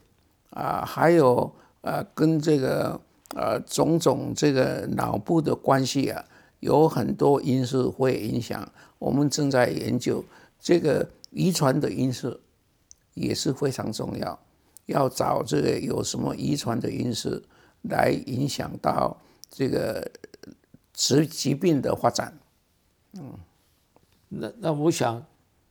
[0.50, 1.52] 啊，还有
[1.82, 3.02] 呃，跟这个
[3.36, 6.24] 呃种种这个脑部的关系啊，
[6.60, 8.72] 有很多因素会影响。
[9.00, 10.24] 我们正在研究
[10.60, 12.40] 这个遗传的因素，
[13.16, 14.40] 也是非常重要。
[14.86, 17.42] 要找这个有什么遗传的因素
[17.84, 19.18] 来影响到
[19.50, 20.12] 这个
[20.94, 22.38] 疾疾病的发展。
[23.14, 23.34] 嗯
[24.30, 25.24] 那那我想，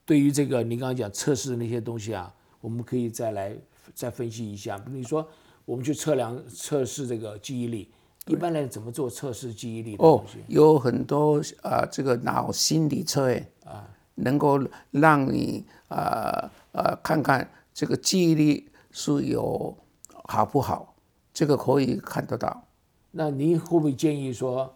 [0.05, 3.57] 对于这个你刚刚讲测试的那些东西啊，我们可以再来
[3.93, 4.79] 再分析一下。
[4.79, 5.29] 比如你说
[5.65, 7.91] 我们去测量测试这个记忆力，
[8.27, 14.61] 一般来怎么做测试记忆力的哦有很多啊、这个脑心理测验啊，能够
[14.93, 19.77] 让你啊啊看看这个记忆力是有
[20.25, 20.95] 好不好，
[21.35, 22.69] 这个可以看得到。
[23.11, 24.73] 那您会不会建议说，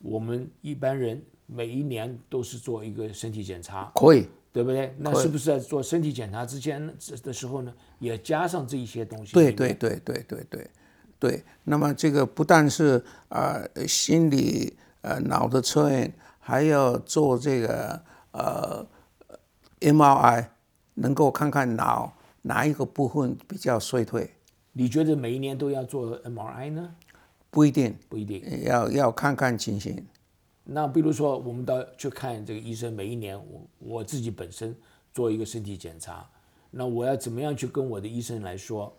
[0.00, 4.94] 我们一般人每一年都是做一个身体检查，可以，对不对？
[4.98, 9.32] 那是不是在做身体检查之前的时候呢，也加上这一些东西？
[9.32, 10.70] 对对对对对对
[11.18, 11.44] 对。
[11.64, 18.02] 那么这个不但是啊、心理呃脑的测验，还要做这个
[18.32, 18.86] 呃
[19.80, 20.46] MRI，
[20.94, 22.12] 能够看看脑
[22.48, 24.30] 哪一个部分比较衰退，
[24.72, 26.94] 你觉得每一年都要做 MRI 呢？
[27.50, 28.42] 不一定，不一定。
[28.64, 30.02] 要要看看情形。
[30.64, 34.74] 那比如说，我们到去看这个医生，每一年我我自己本身
[35.12, 36.26] 做一个身体检查，
[36.70, 38.90] 那我要怎么样去跟我的医生来说？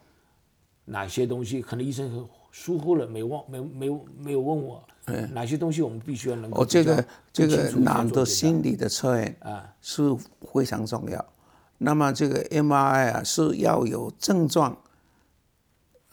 [0.86, 4.84] 哪些东西可能医生疏忽了，没忘没没没有问我，
[5.34, 10.16] 哪些东西我们必须要能够哦，这个这个更清楚一点做脑的心理的测验啊是
[10.54, 11.26] 非常重要。
[11.80, 14.82] 那么这个 MRI 啊是要有症状，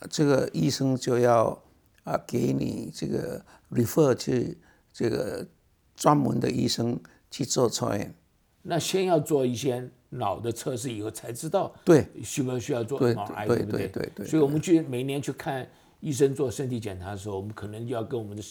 [0.08, 1.62] 这个医生就要
[2.04, 4.58] 啊给你这个 refer 去
[4.92, 5.46] 这个
[5.94, 6.98] 专门的医生
[7.30, 8.14] 去做测验。
[8.62, 13.88] 那先要做一些脑的测试，以后才知道对需不需要做对 MRI，对不对？
[13.88, 15.68] 对对对所以我们去每年去看
[16.00, 18.42] 医生做身体检查的时候，我们可能就要跟我们的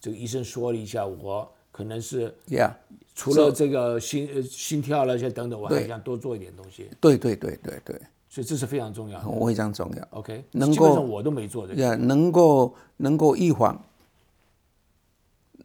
[0.00, 2.72] 这个医生说了一下，我可能是 Yeah，
[3.14, 9.46] 除了这个心呃心跳那些等等，我还对想多做一点东西，对对对对对，所以这是非常重要的。
[9.46, 10.08] 非常重要。
[10.12, 11.74] OK，能够上我都没做的。
[11.74, 13.78] 呀，能够能够预防。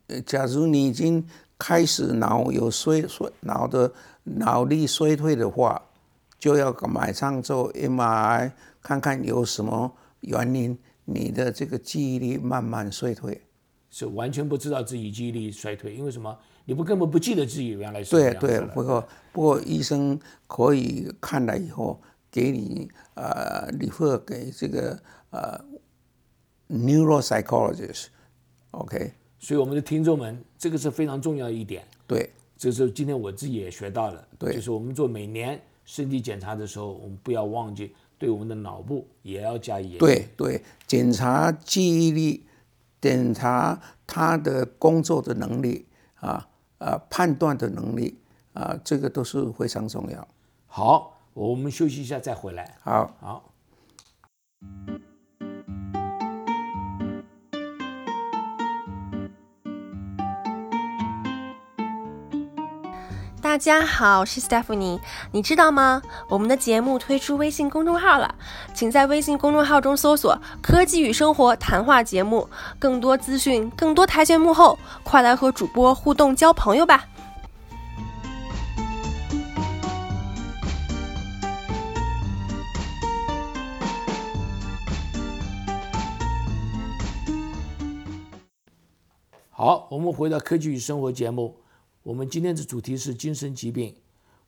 [0.07, 1.25] 呃，假如你已经
[1.57, 3.93] 开始脑有衰衰脑的
[4.23, 5.81] 脑力衰退的话，
[6.37, 13.39] 就要马上做 MRI，看看有什么原因，你的这个记忆力慢慢衰退。
[13.91, 16.35] 是完全不知道自己记忆力衰退，因为什么？
[16.65, 22.01] 你不根本不记得自己原来是对对，不过不过医生可以看了以后
[22.31, 24.99] 给你呃 refer 给这个
[25.29, 25.63] 呃
[26.69, 31.85] neuropsychologist，OK，、所以我们的听众们，这个是非常重要的一点。
[32.07, 32.27] 对。
[32.57, 40.05] 这是今天我自己也学到了，对就是我们做每年身体检查的时候，我们不要忘记对我们的脑部也要加以研究。
[40.05, 42.43] 对对，检查记忆力，
[43.01, 48.19] 检查他的工作的能力啊啊，判断的能力
[48.53, 50.27] 啊，这个都是非常重要。
[50.67, 52.77] 好，我们休息一下再回来。
[52.81, 53.53] 好，好。
[63.51, 65.01] 大家好，我是 Stephanie。
[65.33, 66.01] 你知道吗？
[66.29, 68.33] 我们的节目推出微信公众号了，
[68.73, 72.47] 请在微信公众号中搜索“科技与生活谈话节目”，
[72.79, 77.03] 更多资讯，更多台前幕后，快来和主播互动交朋友吧！
[89.49, 91.57] 好，我们回到科技与生活节目。
[92.03, 93.95] 我们今天的主题是精神疾病。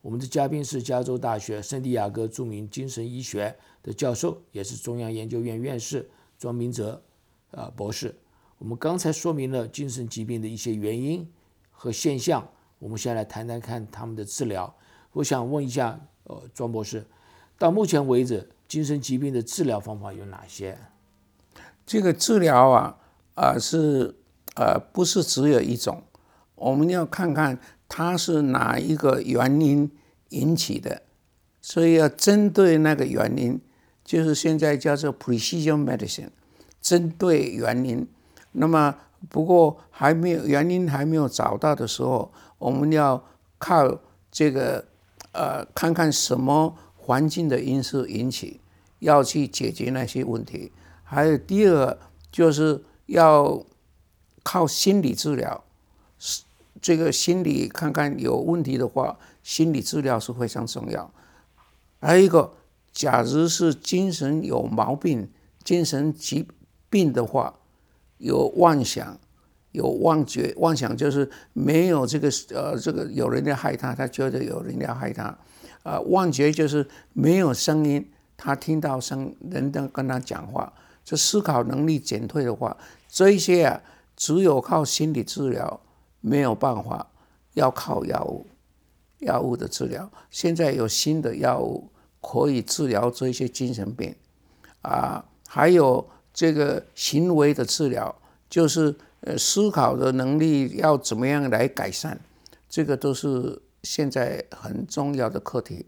[0.02, 7.02] 我们的嘉宾是加州大学圣地亚哥著名精神医学的教授，也是中央研究院院士庄明哲，
[7.52, 8.16] 呃博士。
[8.58, 11.30] 我们刚才说明了精神疾病的一些原因
[11.72, 14.76] 和现象，我们先来谈谈看他们的治疗。
[15.12, 17.06] 我想问一下，呃，庄博士，
[17.60, 20.78] 到目前为止，精神疾病的治疗方法有哪些？
[21.86, 22.98] 这个治疗啊
[23.36, 24.16] 啊、是
[24.56, 26.04] 呃不是只有一种，
[26.64, 29.92] 我们要看看它是哪一个原因
[30.30, 31.02] 引起的，
[31.62, 33.60] 所以要针对那个原因，
[34.06, 36.30] 就是现在叫做 precision medicine，
[36.82, 38.08] 针对原因。
[38.54, 38.96] 那么
[39.30, 43.22] 不过还没有原因还没有找到的时候，我们要
[43.58, 44.00] 靠
[44.32, 44.86] 这个
[45.34, 48.62] 呃看看什么环境的因素引起，
[49.00, 50.72] 要去解决那些问题。
[51.04, 51.98] 还有第二
[52.32, 53.66] 就是要
[54.44, 55.64] 靠心理治疗，
[56.84, 61.10] 这个心理看看有问题的话，心理治疗是非常重要。
[62.02, 62.52] 还有一个，
[62.92, 65.32] 假如是精神有毛病、
[65.64, 66.46] 精神疾
[66.90, 67.54] 病的话，
[68.18, 69.18] 有妄想、
[69.72, 75.24] 有妄觉，妄想就是没有这个呃这个有人要害他，他觉得有人要害他，
[75.84, 80.74] 啊、妄觉就是没有声音，他听到声人在跟他讲话，
[81.06, 82.76] 这思考能力减退的话，
[83.08, 83.82] 这一些啊，
[84.18, 85.80] 只有靠心理治疗
[86.26, 87.06] 没有办法，
[87.54, 88.48] 要靠药物，
[89.20, 90.10] 药物的治疗。
[90.32, 94.16] 现在有新的药物可以治疗这些精神病，
[94.84, 98.16] 啊，还有这个行为的治疗，
[98.50, 102.18] 就是呃思考的能力要怎么样来改善，
[102.70, 105.86] 这个都是现在很重要的课题。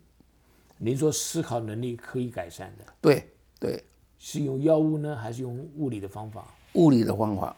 [0.77, 3.81] 您说思考能力可以改善的，对对，
[4.19, 6.53] 是用药物呢，还是用物理的方法？
[6.73, 7.55] 物理的方法。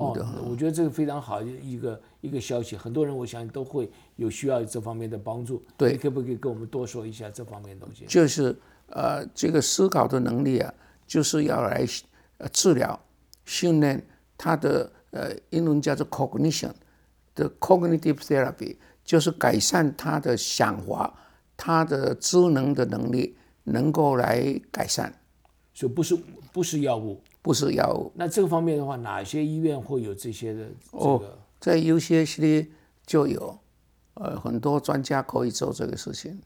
[0.00, 0.16] 哦，
[0.48, 5.62] 我觉得这个非常好一个一个消息，很多人我想都会有需要这方面的帮助。
[5.76, 8.06] 对你可不可以跟我们多说一下这方面的东西？
[8.06, 8.56] 就是
[8.88, 10.72] 呃，这个思考的能力啊，
[11.06, 11.86] 就是要来
[12.38, 12.98] 呃治疗、
[13.44, 14.02] 训练
[14.38, 16.72] 他的呃，英文叫做 cognition
[17.34, 21.12] 的 cognitive therapy，就是改善他的想法、
[21.56, 25.12] 他的智能的能力，能够来改善，
[25.74, 26.16] 所以不是
[26.52, 27.20] 不是药物。
[27.42, 28.10] 不是药物。
[28.14, 31.38] 那这个方面的话，哪些医院会有这些的这哦个？
[31.58, 32.68] 在 UCSD
[33.04, 33.58] 就有，
[34.14, 36.40] 呃，很多专家可以做这个事情。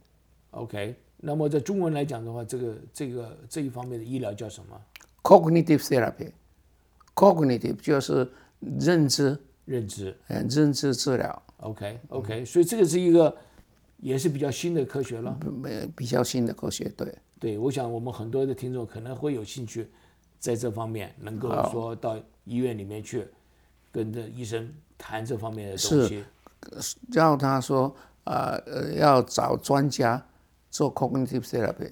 [0.51, 4.81] OK，那么在中文来讲的话，这个这个这一方面的医疗叫什么
[5.23, 8.31] ？cognitive therapy，cognitive 就是
[8.61, 13.37] 认知，认知嗯，认知治疗，，OK OK，所以这个是一个
[13.99, 15.39] 也是比较新的科学了。
[15.63, 19.89] 没，比较新的科学，对，对，我想我们很多的听众可能会有兴趣，
[20.45, 23.27] 在这方面能够说到医院里面去，
[23.91, 26.23] 跟这医生谈这方面的东西。
[27.11, 30.23] 叫他说，呃呃，要找专家
[30.71, 31.91] 做 cognitive therapy，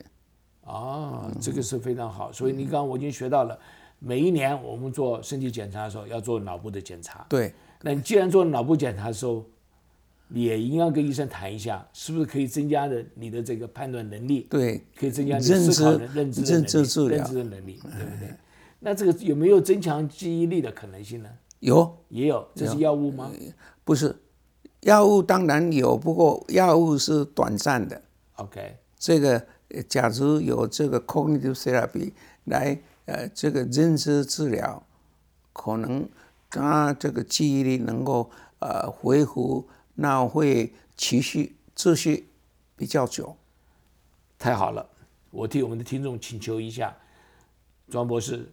[0.67, 2.31] 啊，这个是非常好。
[2.31, 3.59] 所以你刚刚我已经学到了，
[3.99, 7.25] 每一年我们做身体检查的时候要做脑部的检查。
[7.31, 9.43] 对，那你既然做脑部检查的时候，
[10.29, 18.35] 也应该跟医生谈一下，是不是可以增加的你的这个判断能力，对，可以增加你认思考知的认知的认知认知的能力，对不对？
[18.85, 21.31] 那这个有没有增强记忆力的可能性呢？
[21.61, 23.31] 有也有，这是药物吗？
[23.85, 24.17] 不是
[24.81, 28.03] 药物当然有，不过药物是短暂的。
[28.35, 32.13] OK，这个呃假如有这个 cognitive therapy
[32.47, 34.85] 来呃这个认知治疗，
[35.53, 36.09] 可能
[36.51, 38.29] 他这个记忆力能够
[38.59, 42.29] 呃恢复，那会持续持续
[42.75, 43.37] 比较久。
[44.37, 44.89] 太好了，
[45.31, 46.97] 我替我们的听众请求一下，
[47.89, 48.51] 庄博士，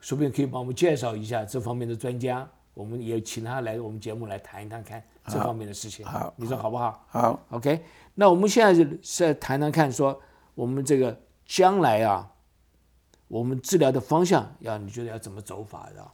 [0.00, 6.04] 说不定可以帮我们介绍一下这方面的专家，我们也请他来我们节目来谈一谈看这方面的事情。
[6.06, 7.04] 好你说好不好？
[7.08, 7.84] 好，OK，
[8.14, 10.20] 那我们现在是在谈谈看，说
[10.54, 12.30] 我们这个将来啊，
[13.28, 16.10] 我们治疗的方向要你觉得要怎么走法的？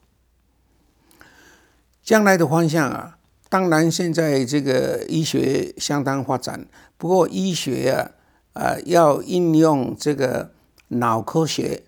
[2.03, 3.19] 将来的方向啊，
[3.49, 6.67] 当然现在这个医学相当发展，
[6.97, 8.11] 不过医学啊，
[8.55, 10.53] 啊、要应用这个
[10.89, 11.83] 脑科学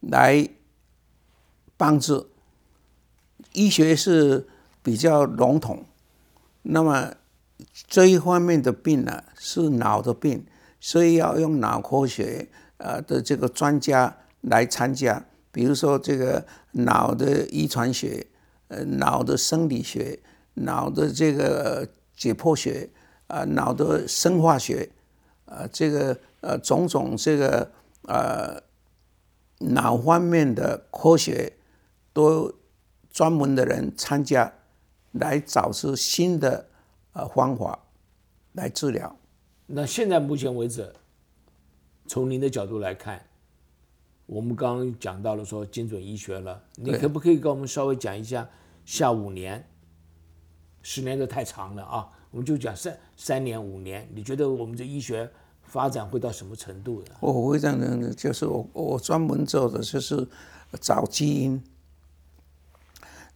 [0.00, 0.48] 来
[1.78, 2.26] 帮助。
[3.54, 4.46] 医学是
[4.82, 5.86] 比较笼统，
[6.60, 7.14] 那么
[7.86, 10.44] 这一方面的病呢、是脑的病，
[10.78, 18.26] 所以要用脑科学呃的这个专家来参加，比如说这个脑的遗传学。
[18.70, 20.20] 呃脑的生理学、
[20.52, 22.90] 脑的这个解剖学
[23.26, 24.90] 啊、脑的生化学
[25.46, 27.72] 啊、这个呃种种这个
[28.02, 28.62] 呃
[29.60, 31.50] 脑方面的科学
[32.18, 32.52] 都
[33.12, 34.52] 专门的人参加，
[35.12, 36.66] 来找出新的
[37.12, 37.78] 呃方法
[38.54, 39.16] 来治疗。
[39.66, 40.92] 那现在目前为止，
[42.08, 43.24] 从您的角度来看，
[44.26, 48.50] 我们刚刚讲到了说精准医学了，你可不可以跟我们稍微讲一下
[48.84, 49.64] 下五年、
[50.82, 52.10] 十年都太长了啊？
[52.32, 55.30] 我们就讲三三年、五年，你觉得我们这医学
[55.62, 57.12] 发展会到什么程度的？
[57.20, 60.26] 我会这样的，就是我我专门做的就是
[60.80, 61.62] 找基因，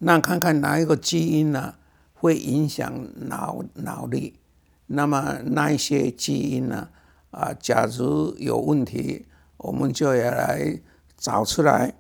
[0.04, 1.76] 那看看哪一个基因呢
[2.12, 2.92] 会影响
[3.28, 4.40] 脑脑力，
[4.86, 6.88] 那么那一些基因呢
[7.30, 9.26] 啊，假如有问题，
[9.58, 10.80] 我们就要来
[11.16, 11.94] 找出来，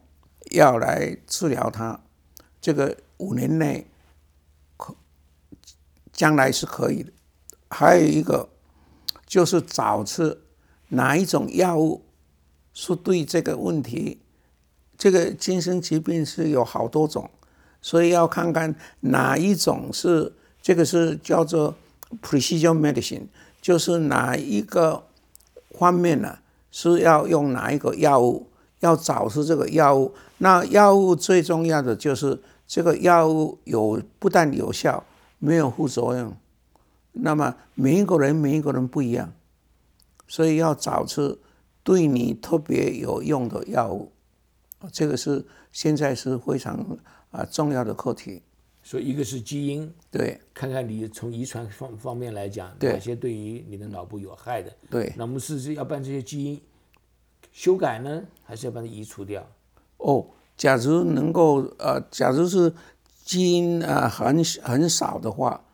[0.50, 2.00] 要来治疗它。
[2.60, 3.86] 这个五年内
[4.76, 4.96] 可
[6.12, 7.12] 将来是可以的。
[7.70, 8.48] 还有一个
[9.24, 10.38] 就是找出
[10.88, 12.04] 哪一种药物
[12.72, 14.22] 是对这个问题，
[14.98, 17.30] 这个精神疾病是有好多种，
[17.82, 21.74] 所以要看看哪一种是这个是叫做
[22.22, 23.26] precision medicine，
[23.60, 25.04] 就是哪一个
[25.78, 26.38] 方面呢、
[26.70, 28.46] 是要用哪一个药物，
[28.80, 30.14] 要找出这个药物。
[30.38, 35.04] 那药物最重要的就是这个药物有不但有效，
[35.38, 36.34] 没有副作用。
[37.12, 39.32] 那么每一个人每一个人不一样，
[40.26, 41.38] 所以要找出
[41.82, 44.12] 对你特别有用的药物，
[44.90, 46.98] 这个是现在是非常
[47.32, 48.42] 啊重要的课题。
[48.84, 54.72] 所以一个是基因，对看看你从遗传方方面来讲，对哪些对于你的脑部有害的。
[54.90, 56.60] 对那我们是是要把这些基因
[57.52, 59.46] 修改呢，还是要把它移除掉？
[59.98, 60.26] 哦，
[60.56, 62.74] 假如能够呃，假如是
[63.24, 65.64] 基因啊、呃、很很少的话，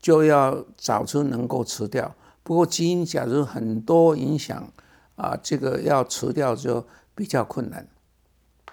[0.00, 2.14] 就要找出能够吃掉。
[2.42, 4.72] 不过基因假如很多影响
[5.16, 7.86] 啊、这个要吃掉就比较困难。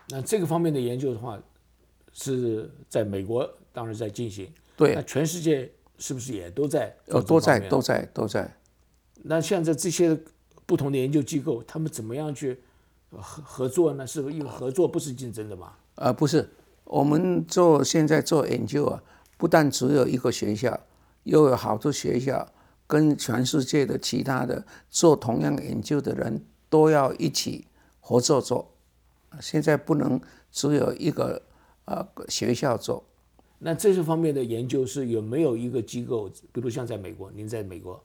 [0.10, 1.38] 那这个方面的研究的话，
[2.16, 8.58] 是在美国当然在进行，对那，全世界是不是也都在呃，都在都在都在。
[9.24, 10.18] 那现在这些
[10.66, 12.58] 不同的研究机构，他们怎么样去
[13.12, 14.08] 合合作呢？
[14.08, 15.74] 是不是因为合作不是竞争的嘛？
[15.96, 16.50] 呃，不是，
[16.86, 19.04] 我们做现在做研究啊，
[19.38, 20.80] 不但只有一个学校，
[21.24, 22.48] 又有好多学校
[22.88, 27.68] 跟全世界的其他的做同样研究的人都要一起
[28.00, 28.72] 合作做。
[29.42, 31.42] 现在不能只有一个
[31.86, 33.04] 呃学校做，
[33.60, 38.04] 那这些方面的研究是有没有一个机构，比如像在美国，您在美国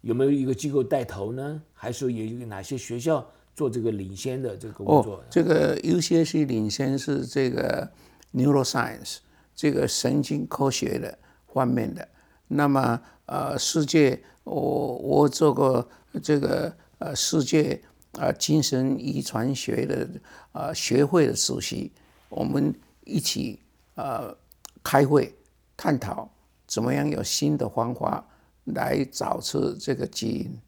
[0.00, 1.62] 有没有一个机构带头呢？
[1.72, 5.24] 还是有一个哪些学校做这个领先的这个工作哦，？
[5.28, 7.90] 这个 UCSC 领先是这个
[8.32, 9.18] neuroscience
[9.54, 11.18] 这个神经科学的
[11.52, 12.08] 方面的。
[12.48, 15.88] 那么呃，世界我我做过
[16.22, 17.80] 这个呃世界
[18.12, 20.08] 呃精神遗传学的
[20.52, 21.92] 呃学会的主席，
[22.30, 22.74] 我们
[23.04, 23.60] 一起
[23.96, 24.34] 呃
[24.82, 25.34] 开会
[25.76, 26.30] 探讨
[26.66, 28.26] 怎么样有新的方法
[28.64, 30.58] 来找出这个基因。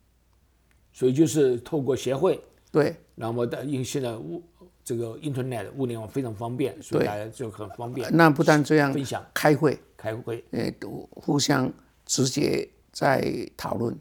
[0.92, 2.38] 所以就是透过协会，
[2.70, 4.42] 对那么的因为现在物
[4.84, 9.78] 这个 Internet 物联网非常方便，所以大家就很方便那不但这样分享开会。
[9.96, 10.44] 开会。
[10.50, 11.72] 呃，都互相
[12.04, 13.96] 直接在讨论。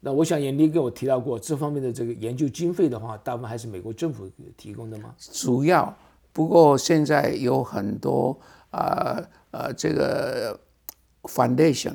[0.00, 5.14] 那我想也你给我提到过这方面的这个研究经费的话，大部分还是美国政府提供的吗？
[5.18, 5.96] 主要，
[6.36, 9.18] 不过现在有很多啊
[9.52, 10.60] 呃这个
[11.22, 11.94] foundation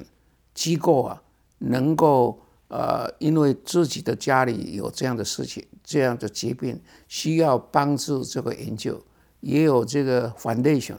[0.55, 1.21] 机构啊，
[1.59, 8.99] 能够呃因为自己的家里有这样的事情、这样的疾病，需要帮助这个研究，
[9.41, 10.97] 也有这个 foundation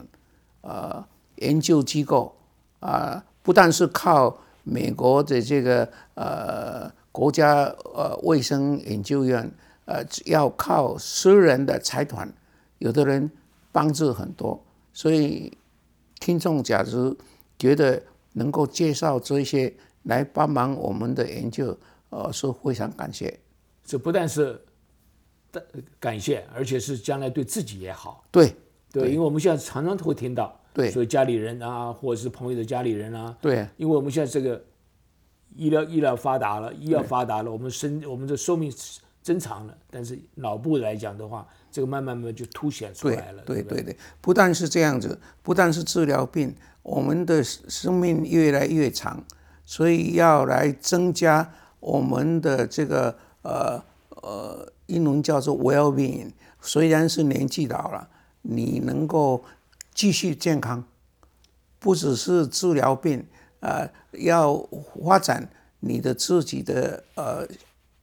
[0.61, 2.33] 呃研究机构
[2.79, 9.51] 啊、不但是靠美国的这个呃国家呃卫生研究院，
[9.83, 12.33] 呃要靠私人的财团，
[12.83, 13.31] 有的人
[13.71, 14.61] 帮助很多，
[14.91, 15.57] 所以
[16.19, 17.15] 听众假如
[17.57, 18.03] 觉得
[18.33, 19.73] 能够介绍这些
[20.03, 21.77] 来帮忙我们的研究，
[22.09, 23.39] 呃是非常感谢。
[23.85, 24.59] 这不但是
[25.53, 25.65] 的
[25.97, 28.25] 感谢，而且是将来对自己也好。
[28.29, 28.53] 对
[28.91, 34.61] 对，因为我们现在常常都会听到，对所以家里人啊，或者是朋友的家里人啊，对因为我们现在这个
[35.55, 38.69] 医疗医疗发达了，医药发达了，我们生我们的寿命
[39.21, 49.23] 增长了，但是脑部来讲的话，这个慢慢慢慢就凸显出来了，不对对对，不但是这样子，不但是治疗病，我们的生命越来越长，
[49.65, 53.83] 所以要来增加我们的这个呃
[54.21, 56.31] 呃英文叫做 well-being。
[56.61, 58.07] 虽然是年纪老了，
[58.43, 59.43] 你能够
[59.95, 60.83] 继续健康，
[61.79, 63.25] 不只是治疗病，
[63.59, 64.55] 呃，要
[65.03, 65.49] 发展
[65.79, 67.47] 你的自己的呃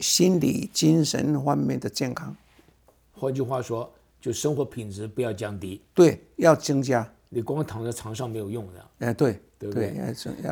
[0.01, 2.37] 心理、精神方面的健康，
[3.21, 7.07] 换句话说，就生活品质不要降低，对，要增加。
[7.29, 9.07] 你光躺在床上没有用的。
[9.07, 9.95] 哎，对对不对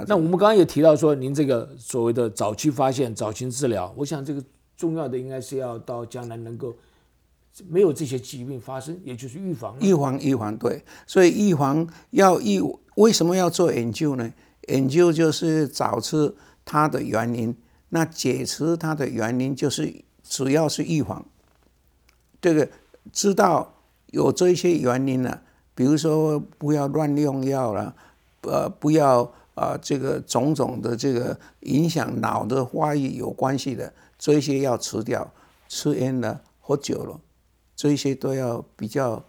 [0.06, 4.44] 那我们刚刚也提到说，您这个所谓的早期发现、早期治疗，我想这个
[4.76, 6.76] 重要的应该是要到将来能够
[7.66, 9.76] 没有这些疾病发生，也就是预防。
[9.80, 12.60] 预防预防对，所以预防要预
[12.96, 14.32] 为什么要做研究呢？
[14.68, 17.56] 研究就是找出它的原因，
[17.88, 21.26] 那解除它的原因就是主要是预防。
[22.40, 22.68] 这个
[23.12, 23.74] 知道
[24.08, 25.42] 有这些原因了，
[25.74, 27.94] 比如说不要乱用药了，
[28.42, 29.22] 呃，不要
[29.54, 35.32] 啊、呃、这个种种的这个影响脑的发育有关系的，这些要吃掉，
[35.68, 37.20] 吃烟了、喝酒了，
[37.74, 39.24] 这些都要比较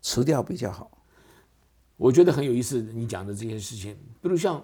[0.00, 0.90] 吃掉比较好。
[1.96, 4.62] 我觉得很有意思，你讲的这些事情，比如像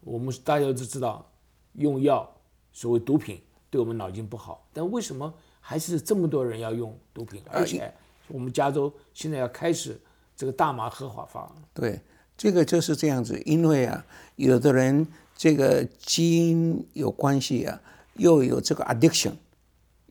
[0.00, 1.30] 我们大家都知道，
[1.74, 2.28] 用药
[2.72, 5.34] 所谓毒品对我们脑筋不好，但为什么
[5.68, 7.42] 还是这么多人要用毒品？
[7.50, 7.92] 而且
[8.26, 10.00] 我们加州现在要开始
[10.34, 12.00] 这个大麻合法化，对，
[12.38, 14.02] 这个就是这样子，因为啊，
[14.36, 15.06] 有的人
[15.36, 17.78] 这个基因有关系啊，
[18.14, 19.32] 又有这个 addiction，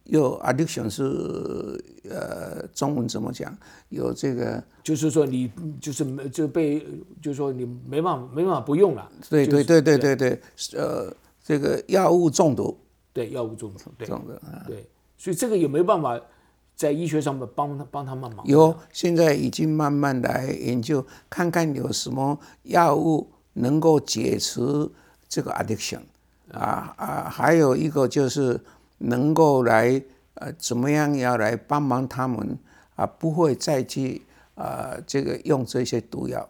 [0.03, 1.03] 又 addiction 是
[2.08, 3.58] 呃中文怎么讲？
[3.89, 5.51] 有这个就是说你
[5.82, 6.86] 就是没就被
[7.20, 10.41] 就是说你没办法没办法不用了，就是对对对对对对，
[10.80, 11.12] 呃，
[11.43, 12.78] 这个药物中毒
[13.12, 14.88] 对药物中毒，对中毒啊，对，
[15.18, 16.20] 所以这个有没有办法
[16.76, 18.45] 在医学上面帮他帮他们忙？
[18.45, 24.91] 有现在已经慢慢来研究，看看有什么药物能够解除
[25.28, 26.01] 这个 addiction
[26.51, 28.61] 啊啊，还有一个就是
[28.99, 30.01] 能够来
[30.36, 32.57] 呃怎么样要来帮忙他们
[32.95, 34.22] 啊，不会再去
[34.53, 36.47] 啊这个用这些毒药。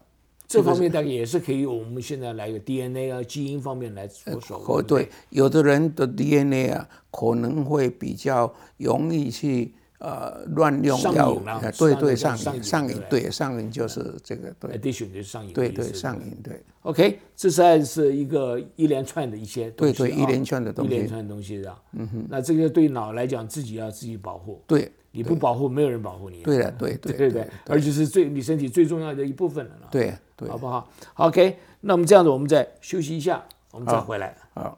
[0.48, 4.64] 这方面大概也是可以，我们现在来个 DNA 啊基因方面来着手。
[4.66, 11.42] 哦，对，有的人的 DNA 啊可能会比较容易去呃乱用药物，
[11.78, 13.30] 对对上瘾上瘾对。
[13.30, 14.78] 上瘾就是这个对。
[14.78, 16.62] Addiction 就是上瘾对，对上瘾对。
[16.84, 19.98] OK，这实在是一个一连串的一些东西啊。
[19.98, 20.94] 对对一连串的东西。
[20.94, 21.76] 一连串的东西的。
[21.92, 26.42] 嗯哼，那这个对脑来讲，自己要自己保护，对你不保护，没有人保护你。
[26.44, 27.12] 对的，对 对？
[27.18, 29.88] 对对，而且是最你身体最重要的一部分了呢。
[29.92, 34.38] 对对好不好？OK，那我们这样子，我们再休息一下，我们再回来。
[34.54, 34.78] 好。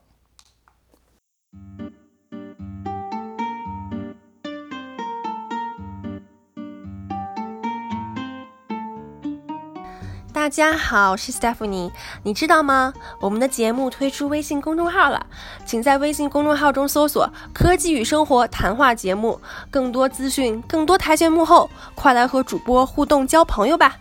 [10.32, 11.92] 大家好，我是 Stephanie。
[12.24, 12.94] 你知道吗？
[13.20, 15.28] 我们的节目推出微信公众号了，
[15.66, 23.98] 请在微信公众号中搜索“科技与生活”谈话节目，更多资讯，更多台前幕后，快来和主播互动交朋友吧！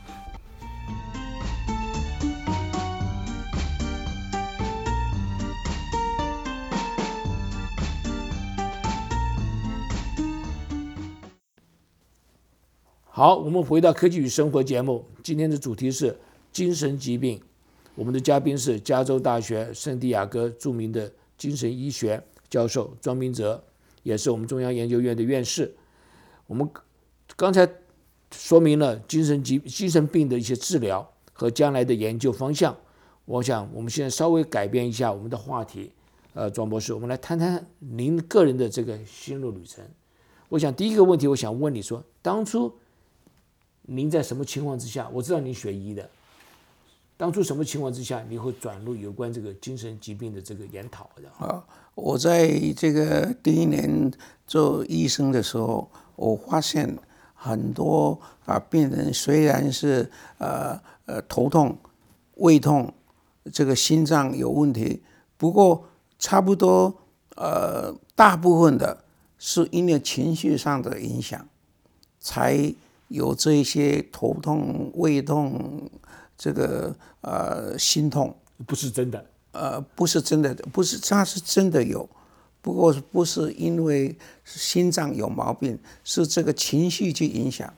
[13.18, 16.16] 好，我们回到科技与生活节目，今天的主题是
[16.52, 17.42] 精神疾病。
[17.96, 23.60] 我们的嘉宾是加州大学圣地亚哥著名的精神医学教授庄明哲，
[24.04, 25.74] 也是我们中央研究院的院士。
[26.46, 26.70] 我们
[27.34, 27.68] 刚才
[28.30, 32.76] 说明了精神疾精神病的一些治疗和将来的研究方向。
[33.24, 35.90] 我想我们现在稍微改变一下我们的话题，
[36.34, 39.84] 呃，庄博士，我们来谈谈您个人的这个心路旅程。
[40.50, 42.72] 我想第一个问题，我想问你说，当初。
[43.90, 45.08] 您在什么情况之下？
[45.10, 46.06] 我知道您学医的，
[47.16, 51.46] 当初什么情况之下你会转入有关这个精神疾病的这个研讨的？
[51.46, 51.64] 啊，
[51.94, 54.12] 我在这个第一年
[54.46, 56.98] 做医生的时候，我发现
[57.34, 61.74] 很多啊病人虽然是呃呃头痛、
[62.34, 62.92] 胃痛，
[63.50, 65.02] 这个心脏有问题，
[65.38, 65.82] 不过
[66.18, 66.94] 差不多
[67.36, 69.02] 呃大部分的
[69.38, 71.48] 是因为情绪上的影响
[72.20, 72.74] 才。
[73.08, 75.90] 有这一些头痛、胃痛，
[76.36, 78.34] 这个呃心痛，
[78.66, 79.24] 不是真的。
[79.52, 82.08] 呃，不是真的，不是，它是真的有，
[82.60, 87.72] 不过不是因为心脏有毛病，是这个情绪去影响，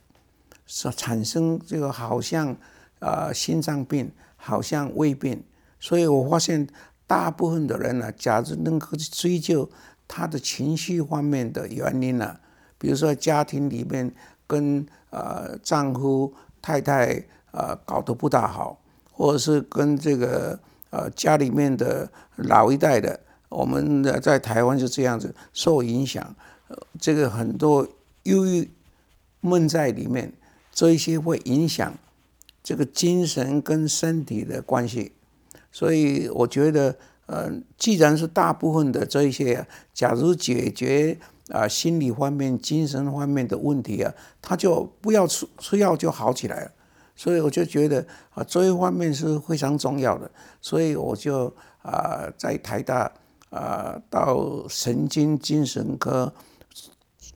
[0.66, 2.54] 是产生这个好像
[2.98, 5.42] 呃心脏病，好像胃病。
[5.78, 6.66] 所以我发现
[7.06, 9.70] 大部分的人呢，假如能够去追究
[10.08, 12.36] 他的情绪方面的原因呢，
[12.76, 14.12] 比如说家庭里面。
[14.50, 16.32] 跟呃丈夫
[16.62, 18.80] 太太呃搞得不大好，
[19.12, 20.58] 或者是跟这个
[20.90, 26.34] 呃家里面的老一代的，我们的在台湾是这样子受影响，
[26.98, 27.86] 这个很多
[28.24, 28.70] 忧郁
[29.40, 30.32] 闷在里面，
[30.72, 31.94] 这一些会影响
[32.62, 35.12] 这个精神跟身体的关系，
[35.72, 36.96] 所以我觉得
[37.26, 41.18] 呃既然是大部分的这一些，假如解决。
[41.50, 46.70] 啊，心理方面、精神方面的问题啊，他就不要吃吃药就好起来了。
[47.14, 50.30] 所以我就觉得啊，这一方面是非常重要的。
[50.60, 53.12] 所以我就啊，在台大
[53.50, 56.32] 啊，到神经精神科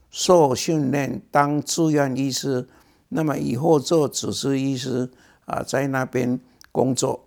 [0.09, 2.67] 受训练当住院医师，
[3.09, 5.11] 那么以后做主治医师
[5.45, 6.39] 啊，在那边
[6.71, 7.23] 工作。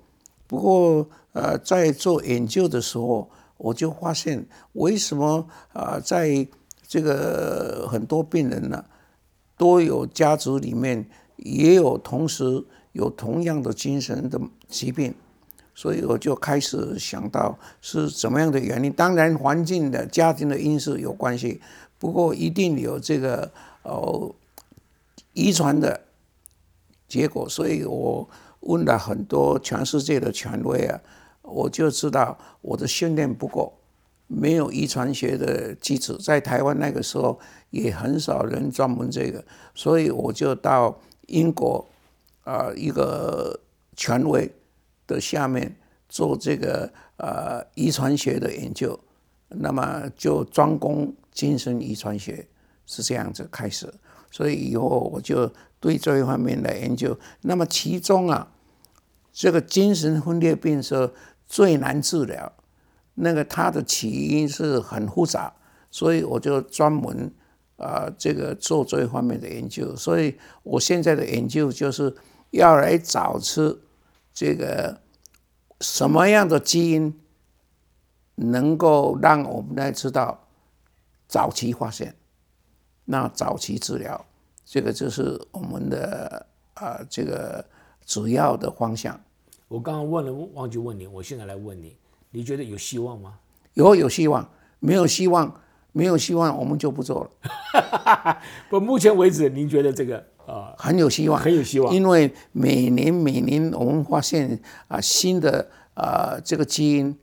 [0.48, 6.44] 不过呃，在做研究的时候，我就发现为什么啊，在
[6.88, 8.82] 这个很多病人呢，
[9.58, 15.14] 都有家族里面也有同时有同样的精神的疾病，
[15.74, 18.90] 所以我就开始想到是怎么样的原因。
[18.90, 21.60] 当然，环境的家庭的因素有关系，
[21.98, 24.34] 不过一定有这个哦
[25.34, 26.00] 遗传的
[27.06, 27.46] 结果。
[27.46, 28.26] 所以我
[28.60, 30.98] 问了很多全世界的权威啊，
[31.42, 33.77] 我就知道我的训练不够。
[34.28, 39.42] 没有遗传学的基础，在台湾那个时候也很少人专门这个，
[39.74, 41.84] 所以我就到英国
[42.44, 43.58] 啊一个
[43.96, 44.50] 权威
[45.06, 45.74] 的下面
[46.08, 49.00] 做这个呃遗传学的研究，
[49.48, 52.46] 那么就专攻精神遗传学
[52.84, 53.92] 是这样子开始，
[54.30, 55.50] 所以以后我就
[55.80, 57.18] 对这一方面来研究。
[57.40, 58.52] 那么其中啊，
[59.32, 61.10] 这个精神分裂病是
[61.46, 62.52] 最难治疗。
[63.20, 65.52] 那个它的起因是很复杂，
[65.90, 67.32] 所以我就专门
[67.76, 69.94] 啊这个做这一方面的研究。
[69.96, 72.14] 所以我现在的研究就是
[72.50, 73.78] 要来找出
[74.32, 75.00] 这个
[75.80, 77.18] 什么样的基因
[78.36, 80.46] 能够让我们来知道
[81.26, 82.14] 早期发现，
[83.04, 84.24] 那早期治疗，
[84.64, 87.64] 这个就是我们的啊这个
[88.06, 89.20] 主要的方向。
[89.66, 91.97] 我刚刚问了，忘记问你，我现在来问你。
[92.30, 93.38] 你觉得有希望吗？
[93.74, 94.50] 有有希望，
[94.80, 95.62] 没有希望，
[95.92, 98.42] 没有希望，我们就不做了。
[98.68, 107.16] 不，目前为止，您觉得这个啊很有希望，很有希望，因为每年每年我们发现啊新的啊这个基因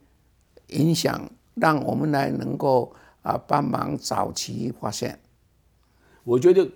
[0.68, 5.20] 影响，让我们来能够啊帮忙早期发现。
[6.24, 6.68] 我觉得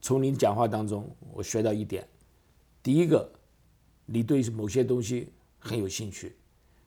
[0.00, 2.06] 从您讲话当中，我学到一点，
[2.82, 3.32] 第一个，
[4.06, 6.36] 你对某些东西很有兴趣。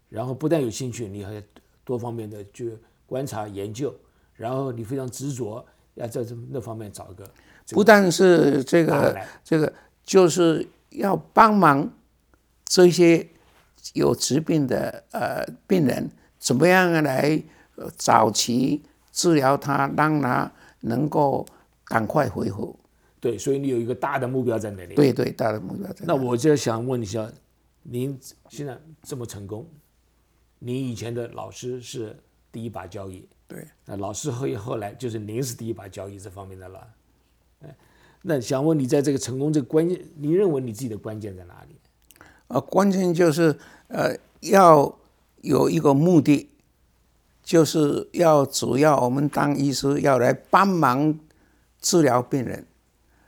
[0.09, 1.43] 然后不但有兴趣，你还
[1.83, 3.93] 多方面的去观察研究，
[4.35, 7.29] 然后你非常执着，要在这那方面找一个。
[7.71, 11.91] 不但是这个这个，就是要帮忙
[12.65, 13.27] 这些
[13.93, 17.41] 有疾病的呃病人，怎么样来
[17.75, 20.49] 呃早期治疗他，让他
[20.81, 21.45] 能够
[21.83, 22.79] 赶快恢复。
[23.19, 24.95] 对，所以你有一个大的目标在那里。
[24.95, 27.29] 对对，大的目标在那我就想问一下，
[27.83, 29.67] 您现在这么成功，
[30.59, 32.17] 您以前的老师是
[32.51, 36.87] 第一把交椅，对，那老师后后来就是您是第一把交椅这方面的了。
[37.61, 37.75] 哎，
[38.23, 41.75] 那想问你在这个成功这个关键，你认为你自己的关键在哪里？
[42.47, 44.97] 啊，关键就是呃要
[45.41, 46.49] 有一个目的，
[47.43, 51.19] 就是要主要我们当医师要来帮忙
[51.79, 52.65] 治疗病人。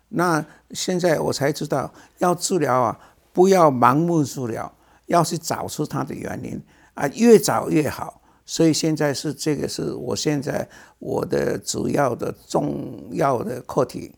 [0.10, 3.00] 那现在我才知道，要治疗啊，
[3.32, 4.74] 不要盲目治疗，
[5.06, 6.60] 要去找出它的原因
[7.00, 8.22] 啊，越早越好。
[8.46, 14.12] 所以现在是这个是我现在我的主要的重要的课题。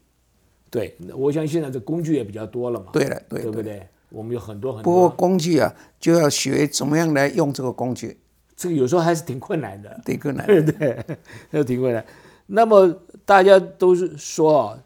[0.70, 2.88] 对，我想现在这工具也比较多了嘛。
[2.94, 3.88] 对了，对，对不对？
[4.10, 4.84] 我们有很多很多。
[4.84, 8.20] 不过工具啊，就要学怎么样来用这个工具。
[8.56, 10.02] 这个有时候还是挺困难的。
[10.06, 10.46] 挺困难。
[10.48, 11.06] 对 对，
[11.52, 12.04] 还挺困难。
[12.48, 12.90] 那么
[13.26, 14.84] 大家都是说啊。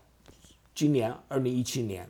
[0.73, 2.05] 今年二零一七年，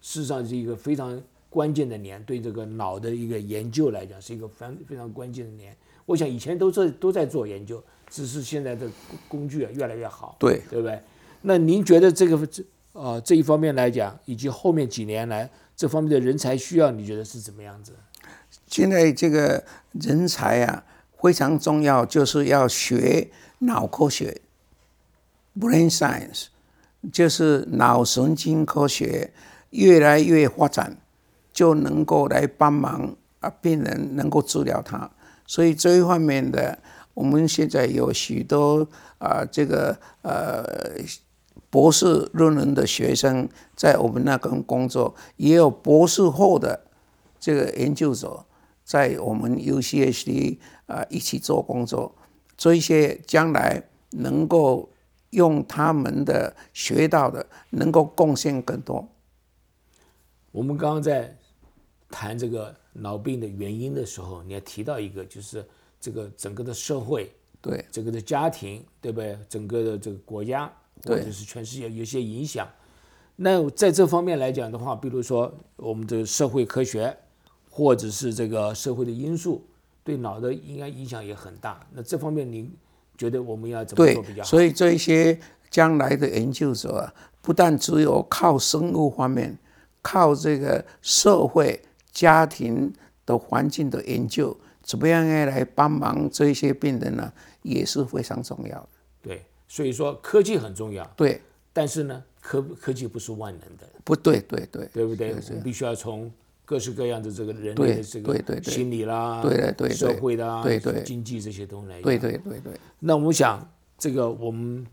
[0.00, 1.20] 事实上是一个非常
[1.56, 5.74] 关键的年，对这个脑的一个研究来讲，是一个非常非常关键的年。
[6.04, 8.86] 我想以前都在都在做研究，只是现在的
[9.26, 11.00] 工具啊越来越好，对对不对？
[11.40, 17.92] 那您觉得这个这呃这一方面来讲，以及后面几年来这方面的人才需要，你觉得是怎么样子？
[18.66, 20.84] 现在这个人才啊
[21.22, 23.30] 非常重要，就是要学
[23.60, 24.42] 脑科学
[25.58, 26.48] （brain science）。
[27.12, 29.32] 就是脑神经科学
[29.70, 30.96] 越来越发展，
[31.56, 35.10] 就能够来帮忙啊，病人能够治疗他。
[35.46, 36.78] 所以这一方面的，
[37.14, 38.86] 我们现在有许多
[39.16, 40.62] 啊，这个呃
[41.70, 46.82] 博士论文的学生在我们那边工作，也有博士后的
[47.40, 48.44] 这个研究者
[48.84, 52.14] 在我们 UCSD 啊一起做工作。
[52.56, 54.90] 这些将来能够。
[55.30, 59.06] 用他们的学到的，能够贡献更多。
[60.52, 61.36] 我们刚刚在
[62.16, 65.62] 谈这个脑病的原因的时候，你还提到一个，就是
[66.00, 69.38] 这个整个的社会，对，整个的家庭，对不对？
[69.50, 70.72] 整个的这个国家，
[71.04, 72.66] 或者是全世界有些影响。
[73.36, 77.14] 那在这方面来讲的话，比如说我们的社会科学，
[77.68, 79.62] 或者是这个社会的因素，
[80.02, 81.86] 对脑的应该影响也很大。
[81.92, 82.72] 那这方面您？
[83.18, 84.48] 觉得我们要怎么做比较好？
[84.48, 85.38] 所以这一些
[85.70, 87.10] 将来的研究者，
[87.40, 89.58] 不但只有靠生物方面，
[90.02, 91.80] 靠这个社会、
[92.16, 92.90] 家庭
[93.26, 97.30] 的环境的研究，怎么样来帮忙这些病人呢？
[97.60, 98.88] 也是非常重要的。
[99.20, 101.04] 对，所以说科技很重要。
[101.14, 101.42] 对，
[101.72, 103.86] 但是呢，科科技不是万能的。
[104.02, 105.34] 不对，对对，对不对？
[105.34, 106.32] 我们必须要从。
[106.68, 112.02] 各式各样的这个人类的这个心理啦，对对对，社会的啊，对对，经济这些东西来。
[112.02, 112.72] 对对对对。
[112.98, 113.64] 那我们想，
[113.96, 114.84] 这个我们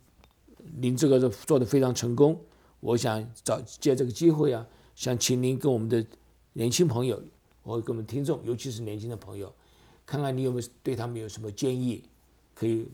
[0.78, 2.40] 您这个做的非常成功，
[2.80, 4.64] 我想找借这个机会啊，
[4.94, 6.06] 想请您跟我们的
[6.54, 7.22] 年轻朋友，
[7.64, 9.54] 我跟我们听众，尤其是年轻的朋友，
[10.06, 12.04] 看看你有没有对他们有什么建议，
[12.56, 12.88] 可以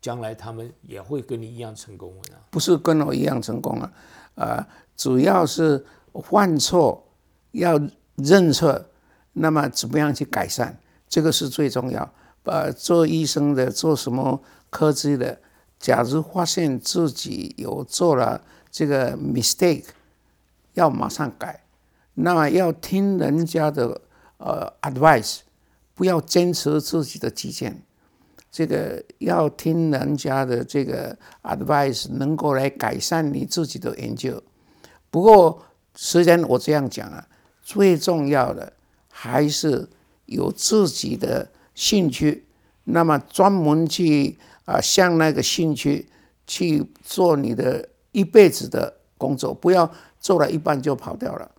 [0.00, 2.14] 将来他们也会跟你一样成功？
[2.50, 3.92] 不是跟我一样成功啊，
[4.34, 5.84] 啊，主要是
[6.24, 7.04] 犯错。
[7.52, 7.80] 要
[8.16, 8.84] 认错，
[9.32, 10.78] 那么怎么样去改善？
[11.08, 12.12] 这个是最重要。
[12.44, 15.40] 呃，做医生的，做什么科技的，
[15.78, 19.86] 假如发现自己有做了这个 mistake，
[20.74, 21.64] 要马上改。
[22.20, 24.00] 那要听人家的
[24.38, 25.40] 呃 advice，
[25.94, 27.82] 不要坚持自己的意见。
[28.50, 34.42] 这个要听人家的这个 advice，能够来改善你自己的研究。
[35.10, 35.62] 不过，
[35.94, 37.26] 虽然我这样讲啊。
[37.60, 38.72] 最重要的
[39.10, 39.86] 还是
[40.24, 42.46] 有自己的兴趣，
[42.84, 46.08] 那么专门去啊，向那个兴趣
[46.46, 51.50] 去做你的一辈子的工作，不要做了一半就跑掉了。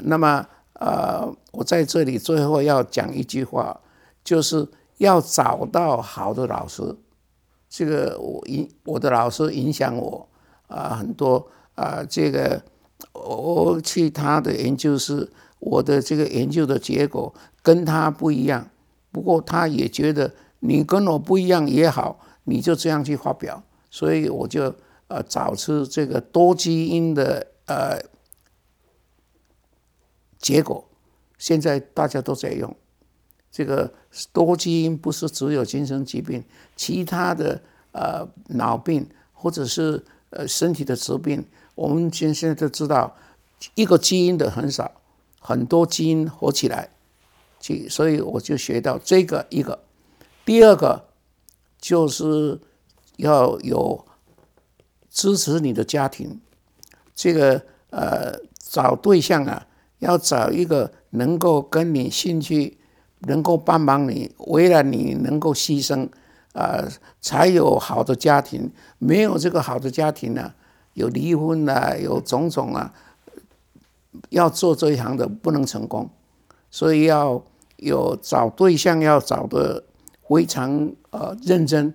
[0.00, 3.80] 那么，呃，我在这里最后要讲一句话，
[4.22, 4.68] 就是
[4.98, 6.96] 要找到好的老师。
[7.68, 10.28] 这个我影我的老师影响我
[10.66, 12.62] 啊很多啊，这个。
[13.12, 15.30] 我去他的研究室，
[15.60, 17.32] 我的这个研究的结果
[17.62, 18.68] 跟他不一样。
[19.12, 23.62] 不过他也觉得你跟我不一样也好，你就这样去发表。
[23.88, 24.74] 所以我就
[25.06, 28.00] 呃找出这个多基因的呃
[30.38, 30.84] 结果。
[31.36, 32.74] 现在大家都在用
[33.50, 33.94] 这个
[34.32, 36.42] 多基因，不是只有精神疾病，
[36.74, 37.62] 其他的
[37.92, 41.46] 呃脑病或者是呃身体的疾病。
[41.76, 43.16] 我们现现在都知道，
[43.76, 45.00] 一个基因的很少，
[45.38, 46.90] 很多基因合起来，
[47.60, 49.78] 去，所以我就学到这个一个。
[50.44, 51.04] 第二个
[51.80, 52.60] 就是
[53.18, 54.04] 要有
[55.08, 56.40] 支持你的家庭，
[57.14, 59.67] 这个呃找对象啊，
[59.98, 62.78] 要找一个能够跟你兴趣，
[63.20, 66.08] 能够帮忙你，为了你能够牺牲
[66.52, 66.84] 啊，
[67.20, 68.70] 才有好的家庭。
[68.98, 70.54] 没有这个好的家庭呢，
[70.94, 72.92] 有离婚啊，有种种啊，
[74.30, 76.10] 要做这一行的不能成功，
[76.70, 77.42] 所以要
[77.76, 79.84] 有找对象要找的。
[80.30, 81.94] 非常呃认真，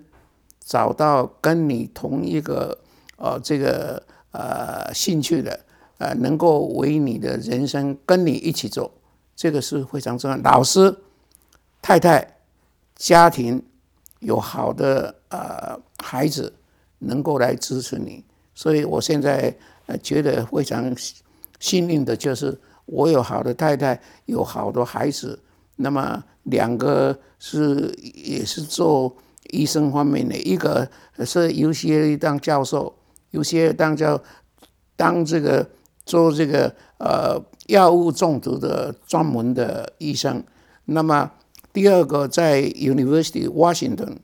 [0.60, 2.80] 找到跟你同一个
[3.16, 4.02] 呃这个
[4.32, 5.60] 呃兴趣的
[5.98, 8.92] 呃能够为你的人生跟你一起走，
[9.36, 10.38] 这个是非常重要。
[10.38, 10.96] 老师、
[11.82, 12.38] 太太、
[12.96, 13.62] 家庭
[14.20, 16.54] 有好的呃孩子
[17.00, 18.24] 能够来支持你，
[18.54, 20.96] 所以我现在呃觉得非常
[21.60, 25.40] 幸运的就是我有好的太太，有好多孩子。
[25.76, 29.14] 那么两个是也是做
[29.50, 30.88] 医生方面的，一个
[31.26, 32.94] 是有些当教授，
[33.32, 34.22] 有些当叫
[34.96, 35.68] 当这个
[36.06, 40.44] 做这个呃药物中毒的专门的医生。
[40.86, 41.32] 那么
[41.72, 44.18] 第二个在 University Washington，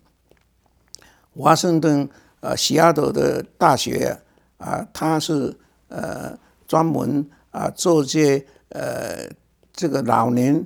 [1.35, 2.09] 华盛顿
[2.41, 4.19] 呃西雅图的大学
[4.57, 5.57] 啊，他是
[5.87, 9.29] 呃专门啊做这呃
[9.73, 10.65] 这个老年。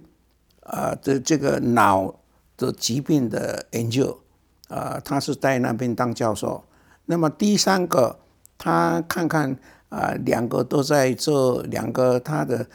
[0.66, 2.16] 啊的这个脑
[2.56, 4.18] 的疾病的研究，
[4.70, 6.64] 啊，他是在那边当教授。
[7.08, 8.18] 那么第三个，
[8.58, 9.60] 他看看
[9.94, 12.66] 啊，两个都在做，两个他的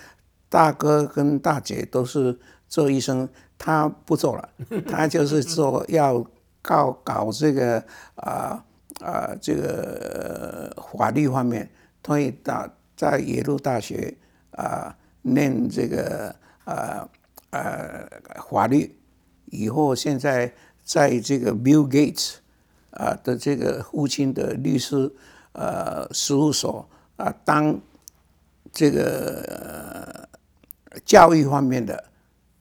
[0.48, 2.38] 大哥跟大姐都是
[2.68, 4.48] 做医生，他不做了，
[4.86, 6.24] 他就是做要
[6.62, 7.82] 搞搞这个
[8.14, 8.64] 啊
[9.00, 11.68] 啊这个法律方面，
[12.06, 14.16] 所以大在耶鲁大学
[14.52, 17.08] 啊念这个啊。
[17.50, 18.06] 啊，
[18.50, 18.94] 法律
[19.46, 20.52] 以后现在
[20.84, 22.34] 在这个 Bill Gates
[22.90, 25.10] 啊的这个父亲的律师
[25.52, 26.86] 呃事务所
[27.18, 27.78] 啊当
[28.72, 30.26] 这个
[31.04, 32.04] 教育方面的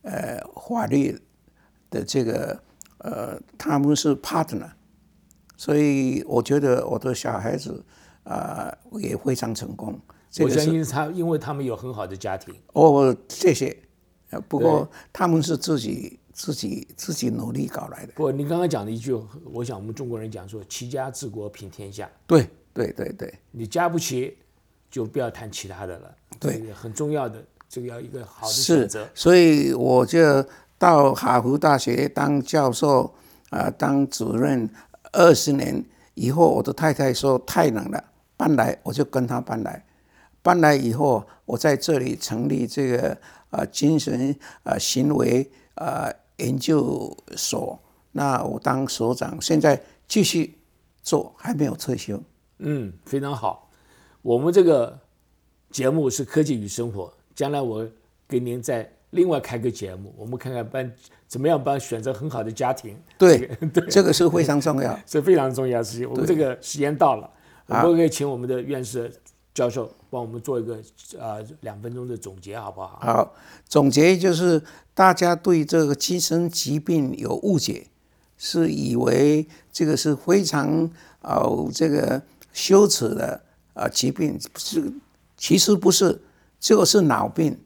[0.02, 1.18] 呃法律
[1.90, 2.62] 的这个
[2.98, 4.72] 呃他们是 partner，
[5.56, 7.84] 所以我觉得我的小孩子
[8.24, 9.98] 啊也非常成功。
[10.40, 12.54] 我相信他，因为他们有很好的家庭。
[12.74, 13.76] 哦，谢谢。
[14.30, 18.12] 呃，不过他们是自己自己自己努力搞来的。
[18.14, 19.14] 不，你刚刚讲的一句，
[19.46, 22.08] 我想我们中国人讲说“齐家治国平天下”。
[22.28, 24.38] 对对对对，你家不齐，
[24.90, 26.16] 就不要谈其他的了。
[26.40, 29.08] 对，很重要的，这个要一个好的选择。
[29.14, 30.46] 所以我就
[30.78, 33.14] 到哈佛大学当教授
[33.50, 34.70] 啊，当主任
[35.12, 35.84] 二十年
[36.16, 38.04] 以后，我的太太说太冷了，
[38.36, 39.86] 搬来我就跟她搬来。
[40.42, 43.18] 搬来以后，我在这里成立这个。
[43.50, 47.80] 啊，精神啊，行为啊，研究所，
[48.12, 50.60] 那我当所长，现在继续
[51.02, 52.22] 做，还没有退休。
[52.58, 53.67] 嗯，非常好。
[54.28, 55.00] 我们这个
[55.72, 57.88] 节目是科技与生活，将来我
[58.28, 60.92] 给您再另外开个节目，我们看看帮
[61.30, 63.00] 怎么样帮选择很好的家庭。
[63.18, 66.10] 对对，这个是非常重要， 是非常重要的事情。
[66.10, 67.32] 我们这个时间到了，
[67.68, 69.10] 我们可以请我们的院士。
[69.54, 70.78] 教授，帮我们做一个
[71.18, 73.00] 呃两分钟的总结，好不好？
[73.02, 73.34] 好，
[73.68, 74.62] 总结就是
[74.94, 77.88] 大家对这个精神疾病有误解，
[78.38, 80.88] 是以为这个是非常
[81.22, 82.22] 呃这个
[82.54, 83.42] 羞耻的
[83.78, 84.92] 啊疾病，是
[85.38, 86.22] 其实不是，
[86.60, 87.58] 这个是脑病。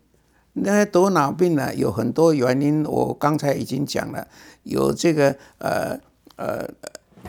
[0.53, 4.27] 那得脑病呢，有很多原因，我刚才已经讲了，
[4.63, 5.97] 有这个呃
[6.35, 6.67] 呃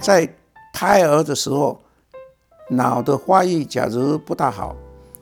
[0.00, 0.28] 在
[0.74, 1.80] 胎儿的时候。
[2.68, 4.74] 脑的发育假如不大好，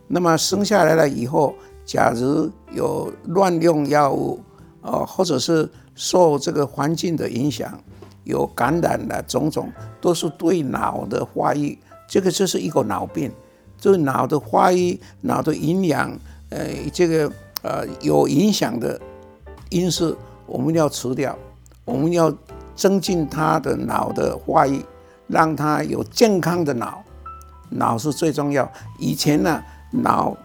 [0.06, 1.52] 那么生下来了以后，
[1.84, 4.38] 假如有乱用药物，
[4.82, 7.82] 哦，或者是受这个环境的影响，
[8.22, 13.32] 有感染的种种，都是对脑的发育，这个就是一个脑病，
[13.80, 16.10] 对脑的发育、脑的营养，
[16.50, 19.00] 呃，这个呃有影响的
[19.70, 20.16] 因素，
[20.46, 21.36] 我们要除掉，
[21.84, 22.32] 我们要
[22.76, 24.84] 增进他的脑的发育，
[25.26, 27.02] 让他有健康的脑。
[27.70, 28.68] 脑是最重要。
[28.98, 29.62] 以前呢，
[29.92, 30.36] 脑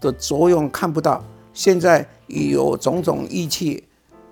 [0.00, 1.22] 的作用看不到，
[1.54, 3.84] 现在有种种仪器。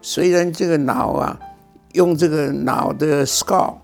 [0.02, 1.38] 虽然这个脑啊，
[1.92, 3.74] 用这个脑的 skull，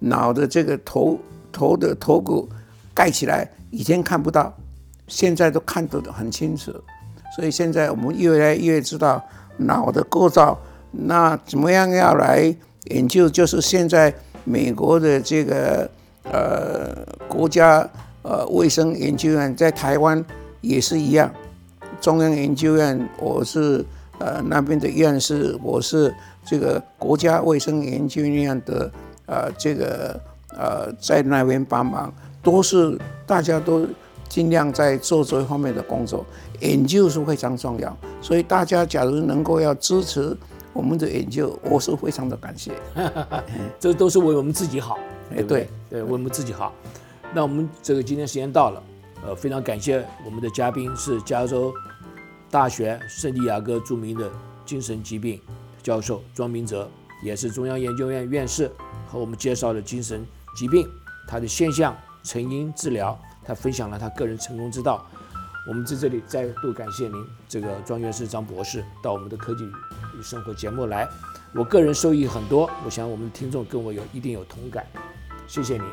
[0.00, 1.16] 脑的这个头
[1.52, 2.48] 头的头骨
[2.92, 4.54] 盖起来，以前看不到，
[5.08, 6.72] 现在都看得很清楚。
[7.34, 9.20] 所以现在我们越来越知道
[9.56, 10.56] 脑的构造。
[10.92, 12.54] 那怎么样要来
[12.84, 13.28] 研究？
[13.28, 14.14] 就是现在
[14.44, 15.90] 美国的这个。
[16.24, 17.84] 呃，国家
[18.22, 20.24] 呃卫生研究院在台湾
[20.60, 21.28] 也是一样，
[22.00, 23.84] 中央研究院，我是
[24.20, 26.14] 呃那边的院士，我是
[26.44, 28.88] 这个国家卫生研究院的
[29.26, 30.20] 呃这个
[30.56, 33.86] 呃在那边帮忙，都是大家都
[34.28, 36.24] 尽量在做这一方面的工作，
[36.60, 40.36] 研究是非常重要，所以大家假如能够要支持
[40.72, 42.72] 我们的研究，我是非常的感谢。
[43.78, 44.98] 这都是为我们自己好，
[45.30, 45.68] 哎对对对？
[45.90, 46.72] 对，为我们自己好。
[47.34, 48.82] 那我们这个今天时间到了，
[49.24, 51.72] 呃，非常感谢我们的嘉宾是加州
[52.50, 54.30] 大学圣地亚哥著名的
[54.64, 55.40] 精神疾病
[55.82, 56.88] 教授庄明哲，
[57.22, 58.70] 也是中央研究院院士，
[59.10, 60.26] 和我们介绍了精神
[60.56, 60.86] 疾病
[61.28, 65.04] 它的现象、成因、治疗，他分享了他个人成功之道。
[65.68, 67.14] 我们在这里再度感谢您，
[67.48, 71.08] 这个庄院士张博士到我们的科技与生活节目来，
[71.54, 74.84] 我个人受益很多，我想我们的听众跟我有一定有同感，
[75.46, 75.84] 谢谢你。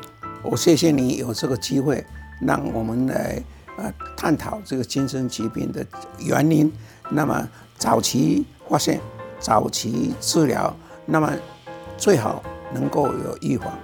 [0.42, 2.04] 我谢谢你有这个机会，
[2.40, 3.40] 让我们来
[3.76, 5.86] 呃探讨这个精神疾病的
[6.18, 6.72] 原因，
[7.08, 9.00] 那么早期发现、
[9.38, 10.74] 早期治疗，
[11.06, 11.32] 那么
[11.96, 12.42] 最好
[12.74, 13.78] 能够有预防，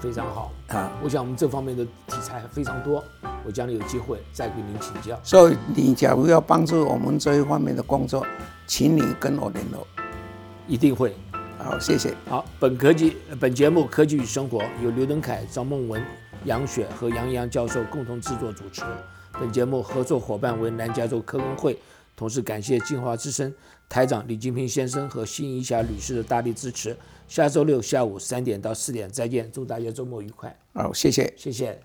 [0.00, 0.52] 非常好。
[0.68, 0.90] 啊。
[1.02, 3.02] 我想我们这方面的题材非常多，
[3.44, 5.18] 我将来有机会再给您请教。
[5.22, 8.26] 所以你假如要帮助我们这一方面的工作，
[8.66, 9.86] 请你跟我联络。
[10.66, 11.14] 一定会。
[11.58, 12.14] 好，谢谢。
[12.28, 16.00] 好，本科技本节目《科技与生活》由刘登凯、张梦文、
[16.44, 18.82] 杨雪和杨洋教授共同制作主持。
[19.40, 21.76] 本节目合作伙伴为南加州科工会，
[22.16, 23.52] 同时感谢进化之声
[23.88, 26.96] 台长李金平先生和辛怡霞女士的大力支持。
[27.26, 31.32] 下周六下午三点到四点再见，祝大家周末愉快，好，谢谢。
[31.36, 31.78] 谢谢。